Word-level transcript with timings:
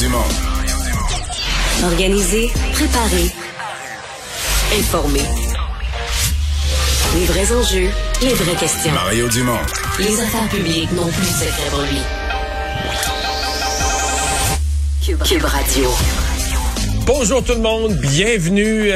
Dumont. 0.00 0.18
Organiser, 1.84 2.50
préparer, 2.72 3.30
informer. 4.76 5.22
Les 7.14 7.24
vrais 7.26 7.52
enjeux, 7.52 7.90
les 8.22 8.34
vraies 8.34 8.56
questions. 8.56 8.92
Mario 8.92 9.28
Dumont. 9.28 9.58
Les 9.98 10.20
affaires 10.20 10.48
publiques 10.48 10.90
n'ont 10.92 11.06
plus 11.06 11.22
de 11.22 11.26
secret 11.26 11.70
pour 11.70 11.80
lui. 11.82 11.98
Cube, 15.04 15.22
Cube 15.22 15.44
Radio. 15.44 15.90
Bonjour 17.06 17.44
tout 17.44 17.54
le 17.54 17.60
monde, 17.60 17.94
bienvenue. 17.94 18.90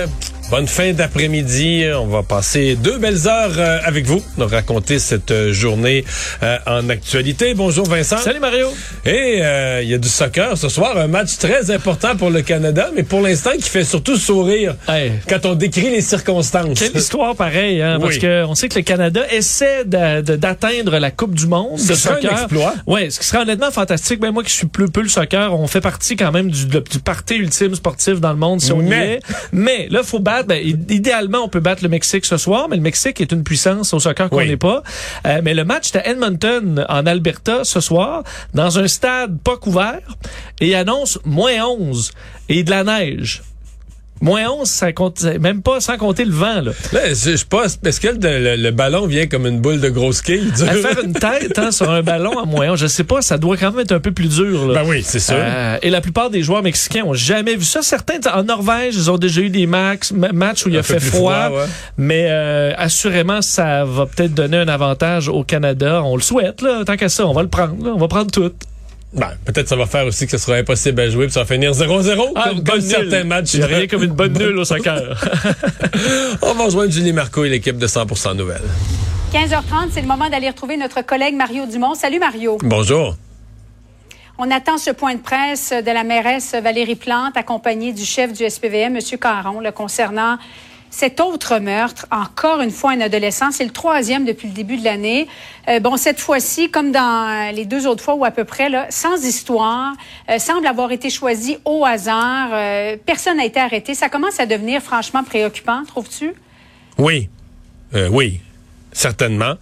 Bonne 0.51 0.67
fin 0.67 0.95
d'après-midi. 0.95 1.85
On 1.95 2.07
va 2.07 2.23
passer 2.23 2.75
deux 2.75 2.97
belles 2.97 3.29
heures 3.29 3.53
euh, 3.59 3.81
avec 3.85 4.07
vous, 4.07 4.23
nous 4.39 4.47
raconter 4.47 4.99
cette 4.99 5.31
euh, 5.31 5.53
journée 5.53 6.07
euh, 6.43 6.57
en 6.67 6.89
actualité. 6.89 7.53
Bonjour 7.53 7.85
Vincent. 7.87 8.17
Salut 8.17 8.41
Mario. 8.41 8.69
Et 9.05 9.41
euh, 9.43 9.83
il 9.83 9.91
y 9.91 9.95
a 9.95 9.99
du 9.99 10.09
soccer 10.09 10.57
ce 10.57 10.71
soir, 10.71 10.97
un 10.97 11.07
match 11.07 11.37
très 11.37 11.71
important 11.71 12.17
pour 12.17 12.31
le 12.31 12.41
Canada, 12.41 12.89
mais 12.97 13.03
pour 13.03 13.21
l'instant 13.21 13.51
qui 13.61 13.69
fait 13.69 13.85
surtout 13.85 14.17
sourire 14.17 14.75
Hey. 14.89 15.13
quand 15.29 15.45
on 15.45 15.55
décrit 15.55 15.91
les 15.91 16.01
circonstances. 16.01 16.79
Quelle 16.79 16.97
histoire 16.97 17.37
pareille, 17.37 17.83
hein, 17.83 17.99
parce 18.01 18.15
Oui. 18.15 18.21
que 18.21 18.45
on 18.47 18.55
sait 18.55 18.71
que 18.71 18.77
le 18.77 18.83
Canada 18.85 19.21
essaie 19.31 19.85
d'atteindre 19.85 20.99
la 20.99 21.11
Coupe 21.11 21.35
du 21.35 21.47
Monde 21.47 21.79
Ce 21.79 21.89
de 21.89 21.95
serait 21.95 22.15
un 22.15 22.21
soccer. 22.23 22.33
exploit. 22.33 22.75
Ouais, 22.87 23.11
ce 23.11 23.21
qui 23.21 23.27
serait 23.27 23.43
honnêtement 23.43 23.71
fantastique. 23.71 24.19
Ben 24.21 24.31
moi 24.31 24.43
qui 24.43 24.53
suis 24.53 24.67
plus 24.67 24.89
peu 24.89 25.03
le 25.03 25.09
soccer, 25.11 25.53
on 25.55 25.67
fait 25.67 25.83
partie 25.83 26.17
quand 26.17 26.33
même 26.33 26.51
du, 26.51 26.65
du 26.65 26.99
party 27.05 27.35
ultime 27.35 27.75
sportif 27.75 28.19
dans 28.19 28.31
le 28.33 28.39
monde 28.39 28.63
si 28.63 28.73
on 28.73 28.81
y 28.81 28.85
Mais- 28.85 29.13
est. 29.17 29.21
Mais 29.53 29.89
là, 29.91 30.03
faut 30.03 30.21
battre. 30.21 30.38
Ben, 30.43 30.65
idéalement, 30.89 31.39
on 31.45 31.49
peut 31.49 31.61
battre 31.61 31.83
le 31.83 31.89
Mexique 31.89 32.25
ce 32.25 32.37
soir, 32.37 32.69
mais 32.69 32.77
le 32.77 32.83
Mexique 32.83 33.21
est 33.21 33.33
une 33.33 33.43
puissance 33.45 33.93
au 33.95 34.01
soccer 34.01 34.29
qu'on 34.31 34.37
Oui. 34.39 34.49
n'est 34.49 34.57
pas. 34.57 34.83
Euh, 35.27 35.41
mais 35.43 35.55
le 35.55 35.65
match 35.65 35.91
est 35.95 35.99
à 35.99 36.07
Edmonton, 36.09 36.85
en 36.89 37.07
Alberta, 37.07 37.65
ce 37.65 37.81
soir, 37.81 38.23
dans 38.55 38.79
un 38.79 38.89
stade 38.89 39.39
pas 39.41 39.57
couvert, 39.57 40.01
et 40.61 40.75
annonce 40.75 41.19
moins 41.25 41.65
11 41.65 42.13
et 42.49 42.63
de 42.63 42.71
la 42.71 42.85
neige. 42.85 43.43
Moins 44.21 44.49
11, 44.51 44.69
ça 44.69 44.93
compte, 44.93 45.23
même 45.23 45.63
pas 45.63 45.81
sans 45.81 45.97
compter 45.97 46.25
le 46.25 46.33
vent, 46.33 46.61
là. 46.61 46.73
Là, 46.93 47.01
je 47.15 47.45
pas, 47.45 47.65
est-ce 47.85 48.01
que 48.01 48.09
le, 48.09 48.39
le- 48.39 48.57
le 48.57 48.71
ballon 48.71 49.07
vient 49.07 49.27
comme 49.27 49.47
une 49.47 49.61
boule 49.61 49.81
de 49.81 49.89
grosse 49.89 50.23
quille? 50.23 50.51
À 50.63 50.75
faire 50.75 51.05
une 51.05 51.13
tête 51.15 51.59
hein, 51.59 51.71
sur 51.71 51.89
un 51.91 52.03
ballon 52.03 52.39
à 52.39 52.45
moins 52.45 52.71
11, 52.73 52.79
je 52.81 52.87
sais 52.87 53.05
pas, 53.05 53.23
ça 53.23 53.39
doit 53.39 53.57
quand 53.57 53.71
même 53.71 53.81
être 53.81 53.93
un 53.93 54.01
peu 54.01 54.13
plus 54.13 54.29
dur. 54.29 54.67
Là. 54.69 54.83
Ben 54.83 54.89
oui, 54.89 55.03
c'est 55.05 55.21
sûr. 55.21 55.35
Euh, 55.39 55.79
et 55.83 55.91
la 55.91 56.01
plupart 56.01 56.31
des 56.31 56.43
joueurs 56.43 56.63
mexicains 56.63 57.05
ont 57.05 57.15
jamais 57.15 57.55
vu 57.57 57.65
ça. 57.65 57.83
Certains, 57.83 58.19
en 58.35 58.43
Norvège, 58.43 58.95
ils 58.97 59.11
ont 59.11 59.19
déjà 59.19 59.41
eu 59.41 59.51
des 59.51 59.67
max, 59.67 60.13
ma- 60.13 60.33
matchs 60.33 60.67
où 60.67 60.69
il 60.69 60.77
a 60.77 60.81
Un 60.81 60.83
fait 60.83 61.01
froid. 61.01 61.47
froid, 61.47 61.59
ouais. 61.61 61.67
Mais 61.97 62.27
euh, 62.29 62.73
assurément, 62.77 63.41
ça 63.43 63.85
va 63.85 64.07
peut-être 64.07 64.35
donner 64.35 64.57
un 64.59 64.69
avantage 64.69 65.29
au 65.29 65.45
Canada. 65.45 66.03
On 66.05 66.17
le 66.17 66.23
souhaite, 66.23 66.61
là. 66.63 66.83
Tant 66.85 66.97
qu'à 66.97 67.09
ça, 67.09 67.27
on 67.27 67.33
va 67.33 67.43
le 67.43 67.49
prendre. 67.49 67.77
là. 67.85 67.93
On 67.95 67.99
va 67.99 68.09
prendre 68.09 68.31
tout. 68.31 68.53
Ben, 69.13 69.31
peut-être 69.47 69.69
ça 69.69 69.77
va 69.77 69.87
faire 69.87 70.07
aussi 70.07 70.27
que 70.27 70.33
ce 70.33 70.39
sera 70.39 70.57
impossible 70.59 71.01
à 71.01 71.09
jouer 71.09 71.27
puis 71.27 71.33
ça 71.33 71.41
va 71.41 71.47
finir 71.47 71.73
0-0 71.73 72.33
Ah, 72.35 72.51
comme, 72.67 72.81
certains 72.81 73.25
matchs. 73.25 73.55
Il 73.55 73.61
y 73.61 73.63
a 73.63 73.67
rien 73.67 73.87
comme 73.87 74.03
une 74.03 74.13
bonne 74.13 74.35
nulle 74.35 74.59
au 74.59 74.65
soccer. 74.65 75.01
On 76.43 76.53
va 76.55 76.65
rejoindre 76.65 76.93
Julie 76.93 77.13
Marco 77.15 77.45
et 77.45 77.49
l'équipe 77.49 77.79
de 77.79 77.87
100% 77.87 78.37
Nouvelles. 78.37 78.61
15h30, 79.33 79.91
c'est 79.93 80.03
le 80.03 80.07
moment 80.07 80.29
d'aller 80.29 80.49
retrouver 80.49 80.77
notre 80.77 81.03
collègue 81.03 81.35
Mario 81.35 81.67
Dumont. 81.67 81.95
Salut 81.95 82.19
Mario. 82.19 82.59
Bonjour. 82.63 83.17
On 84.39 84.51
attend 84.51 84.79
ce 84.79 84.91
point 84.91 85.15
de 85.15 85.21
presse 85.21 85.73
de 85.73 85.91
la 85.91 86.05
mairesse 86.05 86.55
Valérie 86.55 86.95
Plante, 86.95 87.37
accompagnée 87.37 87.93
du 87.93 88.05
chef 88.05 88.33
du 88.33 88.49
SPVM, 88.49 88.97
M. 88.97 89.19
Caron, 89.21 89.61
le 89.61 89.73
concernant 89.73 90.39
cet 90.91 91.21
autre 91.21 91.59
meurtre, 91.59 92.07
encore 92.11 92.61
une 92.61 92.71
fois 92.71 92.93
un 92.93 93.01
adolescent. 93.01 93.51
C'est 93.51 93.65
le 93.65 93.71
troisième 93.71 94.25
depuis 94.25 94.49
le 94.49 94.55
début 94.55 94.77
de 94.77 94.85
l'année. 94.85 95.29
Euh, 95.69 95.81
bon, 95.81 95.97
cette 95.97 96.21
fois-ci, 96.21 96.71
comme 96.71 96.93
dans 96.93 97.55
les 97.55 97.65
deux 97.65 97.87
autres 97.87 98.03
fois 98.03 98.15
ou 98.15 98.25
à 98.25 98.31
peu 98.31 98.45
près, 98.45 98.69
là, 98.69 98.87
sans 98.91 99.25
histoire, 99.25 99.95
euh, 100.31 100.39
semble 100.39 100.67
avoir 100.67 100.93
été 100.93 101.11
choisi 101.11 101.59
au 101.65 101.85
hasard. 101.85 102.51
Euh, 102.53 102.97
personne 103.05 103.37
n'a 103.37 103.45
été 103.45 103.61
arrêté. 103.61 103.95
Ça 103.95 104.09
commence 104.09 104.41
à 104.41 104.47
devenir 104.47 104.83
franchement 104.83 105.25
préoccupant, 105.25 105.85
trouves-tu? 105.87 106.33
Oui. 106.97 107.29
Euh, 107.95 108.09
oui. 108.09 108.41
Certainement. 108.93 109.55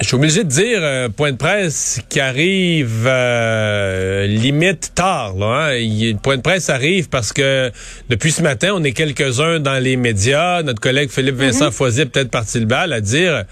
Je 0.00 0.06
suis 0.08 0.16
obligé 0.16 0.42
de 0.44 0.48
dire 0.48 0.80
euh, 0.82 1.08
point 1.08 1.30
de 1.32 1.36
presse 1.36 2.00
qui 2.08 2.18
arrive 2.20 3.04
euh, 3.06 4.26
limite 4.26 4.92
tard. 4.94 5.34
Là, 5.36 5.68
hein. 5.70 5.74
Il- 5.76 6.12
Le 6.12 6.18
point 6.18 6.36
de 6.36 6.42
presse 6.42 6.68
arrive 6.68 7.08
parce 7.08 7.32
que 7.32 7.70
depuis 8.10 8.32
ce 8.32 8.42
matin, 8.42 8.72
on 8.74 8.82
est 8.82 8.92
quelques-uns 8.92 9.60
dans 9.60 9.80
les 9.82 9.96
médias. 9.96 10.62
Notre 10.62 10.80
collègue 10.80 11.10
Philippe 11.10 11.36
Vincent 11.36 11.70
Foisier 11.70 12.06
peut-être 12.06 12.30
parti 12.30 12.58
le 12.60 12.66
bal 12.66 12.92
à 12.92 13.00
dire... 13.00 13.44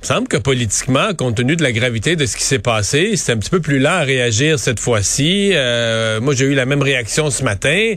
Il 0.00 0.04
me 0.04 0.14
semble 0.14 0.28
que 0.28 0.36
politiquement, 0.36 1.12
compte 1.12 1.34
tenu 1.34 1.56
de 1.56 1.62
la 1.64 1.72
gravité 1.72 2.14
de 2.14 2.24
ce 2.24 2.36
qui 2.36 2.44
s'est 2.44 2.60
passé, 2.60 3.16
c'est 3.16 3.32
un 3.32 3.36
petit 3.36 3.50
peu 3.50 3.58
plus 3.58 3.80
lent 3.80 3.90
à 3.90 4.02
réagir 4.04 4.56
cette 4.56 4.78
fois-ci. 4.78 5.50
Euh, 5.52 6.20
moi, 6.20 6.34
j'ai 6.36 6.44
eu 6.44 6.54
la 6.54 6.66
même 6.66 6.82
réaction 6.82 7.30
ce 7.30 7.42
matin. 7.42 7.94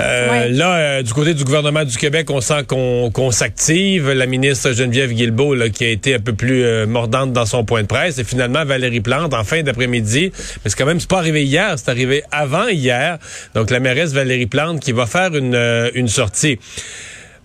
Euh, 0.00 0.30
Ouais. 0.30 0.48
Là, 0.48 0.76
euh, 0.76 1.02
du 1.02 1.12
côté 1.12 1.34
du 1.34 1.44
gouvernement 1.44 1.84
du 1.84 1.96
Québec, 1.98 2.30
on 2.30 2.40
sent 2.40 2.64
qu'on 2.66 3.10
qu'on 3.10 3.30
s'active. 3.32 4.10
La 4.10 4.24
ministre 4.24 4.72
Geneviève 4.72 5.12
Guilbeault, 5.12 5.54
là, 5.54 5.68
qui 5.68 5.84
a 5.84 5.88
été 5.88 6.14
un 6.14 6.20
peu 6.20 6.32
plus 6.32 6.64
euh, 6.64 6.86
mordante 6.86 7.34
dans 7.34 7.46
son 7.46 7.64
point 7.64 7.82
de 7.82 7.86
presse, 7.86 8.18
et 8.18 8.24
finalement 8.24 8.64
Valérie 8.64 9.00
Plante 9.02 9.34
en 9.34 9.44
fin 9.44 9.62
d'après-midi. 9.62 10.32
Mais 10.64 10.70
c'est 10.70 10.76
quand 10.78 10.86
même, 10.86 11.00
c'est 11.00 11.10
pas 11.10 11.18
arrivé 11.18 11.44
hier, 11.44 11.74
c'est 11.76 11.90
arrivé 11.90 12.22
avant 12.32 12.68
hier. 12.68 13.18
Donc 13.54 13.70
la 13.70 13.78
mairesse 13.80 14.12
Valérie 14.14 14.46
Plante 14.46 14.80
qui 14.80 14.92
va 14.92 15.04
faire 15.04 15.36
une, 15.36 15.54
euh, 15.54 15.90
une 15.94 16.08
sortie. 16.08 16.58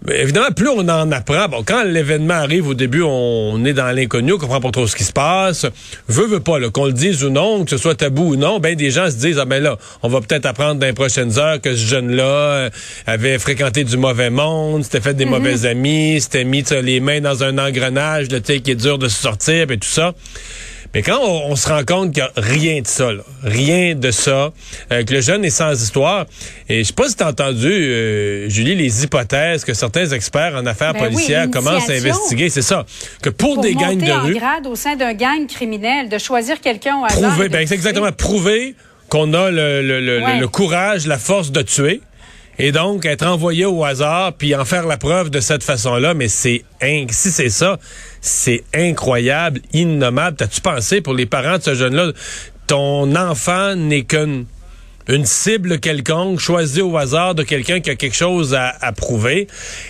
Mais 0.08 0.22
évidemment, 0.22 0.52
plus 0.56 0.70
on 0.70 0.88
en 0.88 1.12
apprend, 1.12 1.48
bon, 1.48 1.64
quand 1.66 1.84
l'événement 1.84 2.36
arrive 2.36 2.68
au 2.68 2.74
début, 2.74 3.02
on 3.02 3.64
est 3.66 3.74
dans 3.74 3.92
l'inconnu, 3.96 4.34
on 4.34 4.38
comprend 4.38 4.62
pas 4.62 4.72
trop 4.72 4.88
ce 4.88 4.96
qui 4.96 5.04
se 5.04 5.14
passe. 5.14 5.66
Veut, 6.08 6.28
veut 6.28 6.40
pas, 6.40 6.60
là, 6.60 6.70
qu'on 6.70 6.86
le 6.86 6.94
dise 6.94 7.24
ou 7.24 7.30
non, 7.30 7.64
que 7.64 7.72
ce 7.72 7.78
soit 7.78 7.96
tabou 7.96 8.34
ou 8.34 8.36
non, 8.36 8.60
ben 8.60 8.76
des 8.76 8.92
gens 8.92 9.10
se 9.10 9.16
disent, 9.16 9.40
ah 9.40 9.46
ben 9.46 9.62
là, 9.62 9.78
on 10.04 10.10
va 10.10 10.22
peut-être 10.22 10.46
apprendre 10.46 10.80
dans 10.80 10.86
les 10.86 10.94
prochaines 10.94 11.40
heures 11.40 11.60
que 11.60 11.76
ce 11.76 11.86
jeune-là 11.86 12.24
euh, 12.24 12.70
avait 13.08 13.40
fréquenté 13.40 13.84
du 13.84 13.98
mauvais 13.98 14.30
monde, 14.30 14.84
s'était 14.84 15.02
fait 15.02 15.14
des 15.14 15.26
mauvais 15.26 15.66
amis, 15.66 16.22
s'était 16.22 16.44
mis 16.44 16.64
les 16.84 17.00
mains 17.00 17.22
dans 17.22 17.44
un 17.44 17.58
engrenage, 17.58 18.28
sais, 18.44 18.60
qui 18.60 18.72
est 18.72 18.76
dur 18.76 18.98
de 18.98 19.08
se 19.08 19.22
sortir, 19.22 19.72
et 19.72 19.78
tout 19.78 19.88
ça. 19.88 20.14
Mais 20.96 21.02
quand 21.04 21.20
on, 21.22 21.52
on 21.52 21.56
se 21.58 21.68
rend 21.68 21.84
compte 21.86 22.14
qu'il 22.14 22.24
n'y 22.24 22.30
a 22.30 22.32
rien 22.38 22.82
de 22.82 22.88
ça, 22.88 23.12
là, 23.12 23.22
rien 23.44 23.96
de 23.96 24.12
ça, 24.12 24.52
euh, 24.92 25.04
que 25.04 25.14
le 25.14 25.20
jeune 25.22 25.44
est 25.46 25.50
sans 25.50 25.74
histoire, 25.74 26.26
et 26.70 26.80
je 26.80 26.88
sais 26.88 26.94
pas 26.94 27.10
si 27.10 27.16
t'as 27.18 27.30
entendu, 27.30 27.68
euh, 27.70 28.50
Julie, 28.50 28.76
les 28.76 29.04
hypothèses 29.04 29.66
que 29.66 29.74
certains 29.74 30.08
experts 30.10 30.56
en 30.56 30.66
affaires 30.66 30.94
Ben 30.94 31.02
oui, 31.08 31.14
policières 31.14 31.50
commencent 31.52 31.90
à 31.90 31.94
investiguer, 31.94 32.50
c'est 32.50 32.62
ça, 32.62 32.86
que 33.22 33.30
pour, 33.30 33.56
Pour 33.56 33.64
des 33.64 33.74
gangs 33.76 33.98
de 33.98 34.10
rue, 34.12 34.34
grade 34.36 34.66
au 34.68 34.76
sein 34.76 34.96
d'un 34.96 35.14
gang 35.14 35.46
criminel, 35.48 36.08
de 36.10 36.18
choisir 36.18 36.62
quelqu'un 36.62 36.98
au 37.02 37.06
hasard. 37.06 37.30
prouver, 37.32 37.50
ben, 37.50 37.60
exactement, 37.70 38.12
prouver 38.14 38.74
qu'on 39.10 39.34
a 39.34 39.52
le, 39.52 39.82
le, 39.82 40.00
le, 40.02 40.22
Ouais. 40.24 40.36
le- 40.36 40.40
le 40.40 40.48
courage, 40.48 41.06
la 41.08 41.18
force 41.20 41.52
de 41.52 41.62
tuer. 41.62 42.02
Et 42.58 42.72
donc, 42.72 43.06
être 43.06 43.26
envoyé 43.26 43.66
au 43.66 43.84
hasard, 43.84 44.34
puis 44.34 44.56
en 44.56 44.64
faire 44.64 44.86
la 44.86 44.98
preuve 44.98 45.30
de 45.30 45.40
cette 45.40 45.64
façon-là, 45.64 46.14
mais 46.14 46.30
c'est 46.30 46.64
si 47.10 47.32
c'est 47.32 47.50
ça, 47.50 47.80
c'est 48.22 48.64
incroyable, 48.74 49.60
innommable. 49.74 50.38
T'as-tu 50.38 50.62
pensé 50.62 51.02
pour 51.02 51.14
les 51.14 51.26
parents 51.26 51.58
de 51.58 51.64
ce 51.64 51.76
jeune-là, 51.76 52.12
ton 52.68 53.16
enfant 53.16 53.76
n'est 53.76 54.04
qu'une 54.04 54.46
une 55.08 55.26
cible 55.26 55.80
quelconque 55.80 56.40
choisie 56.40 56.82
au 56.82 56.98
hasard 56.98 57.36
de 57.36 57.44
quelqu'un 57.44 57.80
qui 57.80 57.92
a 57.92 57.96
quelque 57.96 58.16
chose 58.16 58.56
à, 58.56 58.92
prouver? 58.94 59.48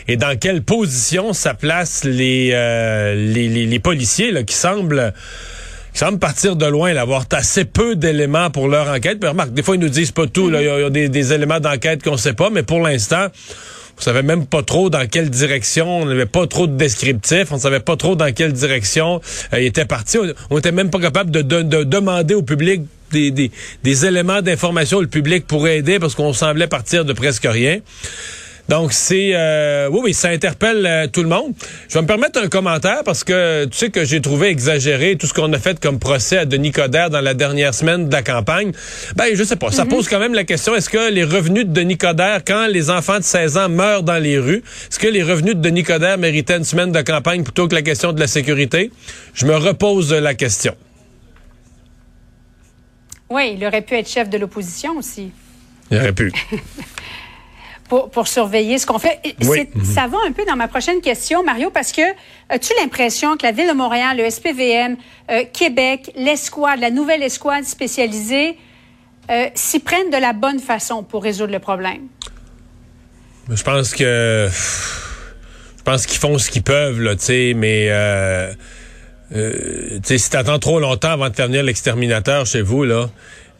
Et 0.08 0.18
dans 0.18 0.38
quelle 0.38 0.62
position 0.62 1.32
ça 1.34 1.54
place 1.54 2.04
les 2.04 2.52
euh, 2.54 3.80
policiers 3.80 4.44
qui 4.44 4.56
semblent 4.56 5.14
qui 5.96 6.00
semblent 6.00 6.20
partir 6.20 6.58
de 6.58 6.66
loin, 6.66 6.92
là, 6.92 7.02
avoir 7.02 7.24
assez 7.32 7.64
peu 7.64 7.96
d'éléments 7.96 8.50
pour 8.52 8.68
leur 8.68 8.90
enquête. 8.90 9.18
Puis 9.18 9.30
remarque, 9.30 9.54
des 9.54 9.64
fois, 9.64 9.76
ils 9.76 9.82
nous 9.82 9.88
disent 9.88 10.12
pas 10.12 10.28
tout. 10.28 10.50
Il 10.50 10.62
y 10.62 10.68
a, 10.68 10.90
il 10.90 11.10
des, 11.10 11.34
éléments 11.34 11.62
d'enquête 11.62 12.04
qu'on 12.04 12.18
sait 12.18 12.34
pas, 12.34 12.50
mais 12.50 12.64
pour 12.64 12.82
l'instant, 12.82 13.28
on 13.98 14.02
savait 14.02 14.22
même 14.22 14.46
pas 14.46 14.62
trop 14.62 14.90
dans 14.90 15.08
quelle 15.08 15.30
direction. 15.30 16.02
On 16.02 16.06
n'avait 16.06 16.26
pas 16.26 16.48
trop 16.48 16.68
de 16.68 16.76
descriptifs. 16.76 17.50
On 17.52 17.58
savait 17.58 17.80
pas 17.80 17.96
trop 17.96 18.18
dans 18.18 18.34
quelle 18.34 18.52
direction 18.52 19.22
euh, 19.54 19.62
il 19.62 19.68
était 19.68 19.86
parti. 19.86 20.18
On, 20.18 20.34
on 20.50 20.58
était 20.58 20.74
même 20.74 20.90
pas 20.90 21.00
capable 21.00 21.32
de, 21.32 21.42
de- 21.42 21.62
de 21.62 21.86
demander 21.86 22.34
au 22.34 22.44
public 22.44 22.82
des, 23.12 24.06
éléments 24.06 24.42
d'information 24.42 25.00
le 25.00 25.08
public 25.08 25.48
pourrait 25.48 25.78
aider 25.78 26.00
parce 26.00 26.16
qu'on 26.16 26.34
semblait 26.34 26.68
partir 26.68 27.06
de 27.06 27.14
presque 27.14 27.48
rien. 27.50 27.80
Donc 28.68 28.94
c'est 28.94 29.32
euh, 29.34 29.90
oui 29.92 30.00
oui 30.06 30.14
ça 30.14 30.30
interpelle 30.30 30.86
euh, 30.86 31.08
tout 31.08 31.22
le 31.22 31.30
monde. 31.30 31.54
Je 31.88 31.94
vais 31.94 32.02
me 32.02 32.08
permettre 32.08 32.42
un 32.42 32.48
commentaire 32.48 33.04
parce 33.04 33.24
que 33.24 33.66
tu 33.66 33.78
sais 33.78 33.90
que 33.90 34.06
j'ai 34.06 34.22
trouvé 34.22 34.48
exagéré 34.48 35.18
tout 35.18 35.28
ce 35.28 35.34
qu'on 35.34 35.52
a 35.54 35.60
fait 35.60 35.80
comme 35.80 36.00
procès 36.00 36.40
à 36.40 36.46
Denis 36.46 36.72
Coderre 36.72 37.10
dans 37.10 37.22
la 37.22 37.36
dernière 37.36 37.74
semaine 37.74 38.08
de 38.10 38.14
la 38.14 38.24
campagne. 38.24 38.72
Ben 39.16 39.26
je 39.36 39.44
sais 39.44 39.56
pas, 39.56 39.72
ça 39.72 39.86
pose 39.86 40.08
quand 40.08 40.20
même 40.20 40.34
la 40.34 40.44
question 40.44 40.76
est-ce 40.76 40.90
que 40.90 41.12
les 41.12 41.24
revenus 41.24 41.66
de 41.66 41.74
Denis 41.74 41.98
Coderre 41.98 42.42
quand 42.46 42.68
les 42.68 42.90
enfants 42.90 43.20
de 43.20 43.24
16 43.24 43.58
ans 43.58 43.70
meurent 43.70 44.04
dans 44.04 44.22
les 44.22 44.40
rues, 44.40 44.64
est-ce 44.90 45.00
que 45.00 45.08
les 45.08 45.22
revenus 45.22 45.56
de 45.56 45.62
Denis 45.62 45.84
Coderre 45.84 46.18
méritaient 46.18 46.58
une 46.58 46.64
semaine 46.64 46.92
de 46.92 47.02
campagne 47.02 47.44
plutôt 47.44 47.68
que 47.68 47.76
la 47.76 47.84
question 47.84 48.14
de 48.14 48.20
la 48.20 48.28
sécurité? 48.28 48.92
Je 49.36 49.46
me 49.46 49.56
repose 49.56 50.12
la 50.12 50.34
question. 50.34 50.76
Oui, 53.30 53.56
il 53.58 53.66
aurait 53.66 53.82
pu 53.82 53.96
être 53.96 54.10
chef 54.10 54.30
de 54.30 54.38
l'opposition 54.38 54.98
aussi. 54.98 55.32
Il 55.92 55.98
aurait 55.98 56.14
pu. 56.14 56.32
Pour, 57.88 58.10
pour 58.10 58.28
surveiller 58.28 58.80
ce 58.80 58.88
qu'on 58.88 58.98
fait. 58.98 59.20
Oui. 59.44 59.70
Ça 59.84 60.08
va 60.08 60.18
un 60.28 60.32
peu 60.32 60.44
dans 60.46 60.56
ma 60.56 60.68
prochaine 60.68 61.02
question, 61.02 61.44
Mario, 61.44 61.70
parce 61.70 61.92
que 61.92 62.02
as-tu 62.50 62.74
l'impression 62.80 63.38
que 63.38 63.46
la 63.46 63.52
Ville 63.52 63.68
de 63.68 63.74
Montréal, 63.74 64.18
le 64.18 64.28
SPVM, 64.28 64.98
euh, 65.30 65.44
Québec, 65.54 66.12
l'escouade, 66.16 66.80
la 66.80 66.90
nouvelle 66.90 67.22
escouade 67.22 67.64
spécialisée, 67.64 68.58
euh, 69.30 69.50
s'y 69.54 69.80
prennent 69.80 70.10
de 70.10 70.18
la 70.18 70.34
bonne 70.34 70.60
façon 70.60 71.04
pour 71.04 71.22
résoudre 71.22 71.52
le 71.52 71.60
problème? 71.60 72.08
Je 73.50 73.64
pense 73.64 73.94
que 73.94 74.50
je 74.50 75.84
pense 75.84 76.08
qu'ils 76.08 76.20
font 76.20 76.38
ce 76.40 76.50
qu'ils 76.50 76.64
peuvent 76.64 77.00
là, 77.00 77.16
tu 77.16 77.26
sais, 77.26 77.54
mais 77.56 77.88
euh, 77.90 78.52
euh, 79.36 79.98
tu 79.98 80.02
sais, 80.04 80.18
si 80.18 80.30
t'attends 80.32 80.58
trop 80.58 80.80
longtemps 80.80 81.12
avant 81.12 81.30
de 81.30 81.36
faire 81.36 81.46
venir 81.46 81.62
l'exterminateur 81.64 82.48
chez 82.48 82.62
vous 82.62 82.84
là, 82.84 83.10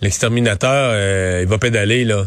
l'exterminateur 0.02 0.92
euh, 0.94 1.42
il 1.44 1.48
va 1.48 1.60
pédaler 1.60 2.04
là. 2.04 2.26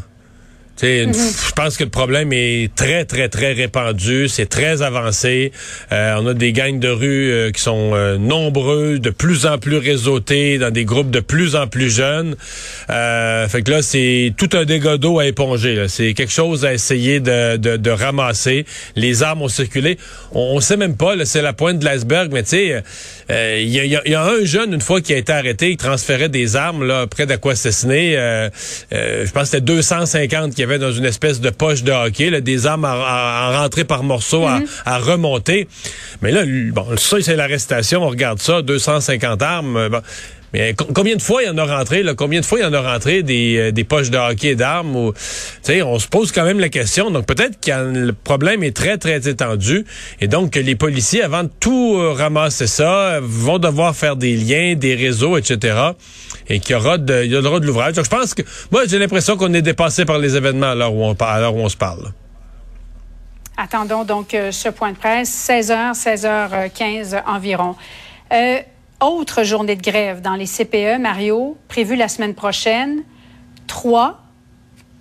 Mm 0.82 1.12
Je 1.12 1.52
pense 1.52 1.76
que 1.76 1.84
le 1.84 1.90
problème 1.90 2.32
est 2.32 2.72
très, 2.74 3.04
très, 3.04 3.28
très 3.28 3.52
répandu. 3.52 4.28
C'est 4.28 4.46
très 4.46 4.82
avancé. 4.82 5.52
Euh, 5.92 6.14
on 6.20 6.26
a 6.28 6.34
des 6.34 6.52
gangs 6.52 6.78
de 6.78 6.88
rue 6.88 7.30
euh, 7.30 7.50
qui 7.50 7.60
sont 7.60 7.90
euh, 7.94 8.16
nombreux, 8.16 8.98
de 8.98 9.10
plus 9.10 9.46
en 9.46 9.58
plus 9.58 9.76
réseautés, 9.78 10.58
dans 10.58 10.70
des 10.70 10.84
groupes 10.84 11.10
de 11.10 11.20
plus 11.20 11.56
en 11.56 11.66
plus 11.66 11.90
jeunes. 11.90 12.36
fait 12.88 13.62
que 13.62 13.70
là, 13.70 13.82
c'est 13.82 14.32
tout 14.36 14.50
un 14.52 14.64
dégât 14.64 14.98
d'eau 14.98 15.18
à 15.18 15.26
éponger. 15.26 15.86
C'est 15.88 16.14
quelque 16.14 16.32
chose 16.32 16.64
à 16.64 16.72
essayer 16.72 17.20
de, 17.20 17.56
de, 17.56 17.76
de, 17.76 17.90
ramasser. 17.90 18.64
Les 18.94 19.22
armes 19.22 19.42
ont 19.42 19.48
circulé. 19.48 19.98
On, 20.32 20.58
on 20.58 20.60
sait 20.60 20.76
même 20.76 20.96
pas, 20.96 21.14
c'est 21.24 21.42
la 21.42 21.52
pointe 21.52 21.78
de 21.78 21.84
l'iceberg, 21.84 22.30
mais 22.32 22.42
tu 22.42 22.50
sais, 22.50 22.82
il 23.30 23.68
y, 23.68 23.80
a, 23.80 23.84
y, 23.84 24.14
a, 24.14 24.24
un 24.24 24.44
jeune, 24.44 24.72
une 24.74 24.80
fois 24.80 25.00
qui 25.00 25.12
a 25.12 25.16
été 25.16 25.32
arrêté, 25.32 25.70
il 25.70 25.76
transférait 25.76 26.28
des 26.28 26.56
armes 26.56 26.86
là, 26.86 27.06
près 27.06 27.26
d'Aquassassiné. 27.26 28.12
je 28.92 29.30
pense 29.30 29.42
que 29.42 29.48
c'était 29.48 29.60
250 29.60 30.54
qui 30.54 30.64
dans 30.78 30.92
une 30.92 31.04
espèce 31.04 31.40
de 31.40 31.50
poche 31.50 31.82
de 31.82 31.92
hockey, 31.92 32.30
là, 32.30 32.40
des 32.40 32.66
armes 32.66 32.84
à, 32.84 33.60
rentrer 33.60 33.84
par 33.84 34.02
morceaux, 34.02 34.46
à, 34.46 34.60
mhm. 34.60 34.66
remonter. 35.02 35.68
Mais 36.22 36.30
là, 36.30 36.42
bon, 36.72 36.96
ça, 36.96 37.16
c'est 37.20 37.36
l'arrestation. 37.36 38.02
On 38.02 38.08
regarde 38.08 38.40
ça, 38.40 38.62
250 38.62 39.42
armes. 39.42 39.76
Euh, 39.76 39.88
mais 40.52 40.74
combien 40.94 41.16
de 41.16 41.22
fois 41.22 41.42
il 41.42 41.46
y 41.46 41.50
en 41.50 41.58
a 41.58 41.64
rentré, 41.64 42.02
là? 42.02 42.14
Combien 42.14 42.40
de 42.40 42.46
fois 42.46 42.58
il 42.58 42.62
y 42.62 42.64
en 42.64 42.72
a 42.72 42.80
rentré 42.80 43.22
des, 43.22 43.56
euh, 43.58 43.72
des 43.72 43.84
poches 43.84 44.10
de 44.10 44.18
hockey 44.18 44.54
d'armes? 44.54 44.96
Ou, 44.96 45.12
on 45.84 45.98
se 45.98 46.08
pose 46.08 46.32
quand 46.32 46.44
même 46.44 46.60
la 46.60 46.68
question. 46.68 47.10
Donc 47.10 47.26
peut-être 47.26 47.60
que 47.60 47.70
le 47.70 48.12
problème 48.12 48.62
est 48.62 48.74
très, 48.74 48.98
très 48.98 49.28
étendu. 49.28 49.84
Et 50.20 50.28
donc 50.28 50.54
les 50.56 50.74
policiers, 50.74 51.22
avant 51.22 51.44
de 51.44 51.50
tout 51.60 51.96
euh, 51.96 52.12
ramasser 52.12 52.66
ça, 52.66 53.18
vont 53.20 53.58
devoir 53.58 53.94
faire 53.94 54.16
des 54.16 54.36
liens, 54.36 54.74
des 54.74 54.94
réseaux, 54.94 55.36
etc. 55.36 55.76
Et 56.48 56.60
qu'il 56.60 56.76
y 56.76 56.78
aura 56.78 56.98
de, 56.98 57.24
il 57.24 57.30
y 57.30 57.36
aura 57.36 57.60
de 57.60 57.66
l'ouvrage. 57.66 57.94
Donc 57.94 58.04
je 58.04 58.10
pense 58.10 58.34
que 58.34 58.42
moi 58.70 58.82
j'ai 58.86 58.98
l'impression 58.98 59.36
qu'on 59.36 59.52
est 59.52 59.62
dépassé 59.62 60.04
par 60.04 60.18
les 60.18 60.36
événements 60.36 60.70
à 60.70 60.74
l'heure 60.74 60.94
où 60.94 61.04
on, 61.04 61.12
à 61.14 61.40
l'heure 61.40 61.54
où 61.54 61.60
on 61.60 61.68
se 61.68 61.76
parle. 61.76 62.12
Attendons 63.60 64.04
donc 64.04 64.34
euh, 64.34 64.52
ce 64.52 64.68
point 64.68 64.92
de 64.92 64.96
presse, 64.96 65.30
16h, 65.50 65.92
16h15 65.92 67.24
environ. 67.26 67.74
Euh, 68.32 68.60
autre 69.00 69.44
journée 69.44 69.76
de 69.76 69.82
grève 69.82 70.20
dans 70.20 70.34
les 70.34 70.46
CPE, 70.46 71.00
Mario, 71.00 71.56
prévue 71.68 71.96
la 71.96 72.08
semaine 72.08 72.34
prochaine. 72.34 73.02
Trois. 73.66 74.20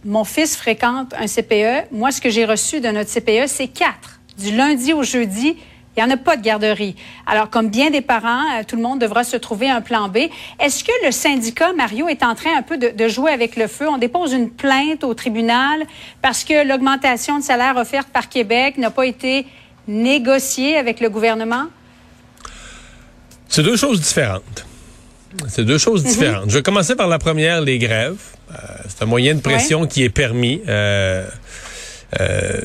Mon 0.06 0.24
fils 0.24 0.56
fréquente 0.56 1.14
un 1.18 1.26
CPE. 1.26 1.92
Moi, 1.92 2.12
ce 2.12 2.22
que 2.22 2.30
j'ai 2.30 2.46
reçu 2.46 2.80
de 2.80 2.90
notre 2.90 3.12
CPE, 3.12 3.48
c'est 3.48 3.68
quatre. 3.68 4.20
Du 4.38 4.56
lundi 4.56 4.94
au 4.94 5.04
jeudi, 5.04 5.58
il 5.96 6.04
n'y 6.04 6.12
en 6.12 6.14
a 6.14 6.18
pas 6.18 6.38
de 6.38 6.44
garderie. 6.44 6.96
Alors, 7.26 7.50
comme 7.50 7.70
bien 7.70 7.90
des 7.90 8.02
parents, 8.02 8.44
euh, 8.54 8.64
tout 8.68 8.76
le 8.76 8.84
monde 8.84 9.00
devra 9.00 9.24
se 9.24 9.36
trouver 9.36 9.68
un 9.68 9.82
plan 9.82 10.10
B. 10.10 10.18
Est-ce 10.60 10.84
que 10.84 10.92
le 11.04 11.12
syndicat, 11.12 11.74
Mario, 11.74 12.08
est 12.08 12.22
en 12.22 12.36
train 12.36 12.56
un 12.56 12.62
peu 12.62 12.78
de, 12.78 12.90
de, 12.90 13.08
jouer 13.08 13.32
avec 13.32 13.56
le 13.56 13.66
feu? 13.66 13.90
On 13.90 13.98
dépose 13.98 14.34
une 14.34 14.52
plainte 14.52 15.04
au 15.04 15.16
tribunal 15.16 15.84
parce 16.22 16.44
que 16.44 16.68
l'augmentation 16.68 17.40
de 17.40 17.44
salaire 17.44 17.78
offerte 17.78 18.10
par 18.10 18.30
Québec 18.30 18.78
n'a 18.78 18.92
pas 18.92 19.08
été 19.08 19.48
négociée 19.88 20.78
avec 20.78 21.00
le 21.00 21.10
gouvernement? 21.10 21.66
C'est 23.58 23.64
deux 23.64 23.76
choses 23.76 24.00
différentes. 24.00 24.68
C'est 25.48 25.66
deux 25.66 25.80
choses 25.80 26.04
mhm. 26.04 26.10
différentes. 26.12 26.50
Je 26.52 26.58
vais 26.58 26.62
commencer 26.62 26.96
par 26.96 27.08
la 27.08 27.18
première, 27.18 27.60
les 27.60 27.80
grèves. 27.80 28.20
Euh, 28.52 28.56
c'est 28.88 29.02
un 29.02 29.08
moyen 29.08 29.34
de 29.34 29.42
pression 29.42 29.88
qui 29.88 30.04
est 30.04 30.10
permis. 30.10 30.62
Euh, 30.68 31.28
euh, 32.20 32.62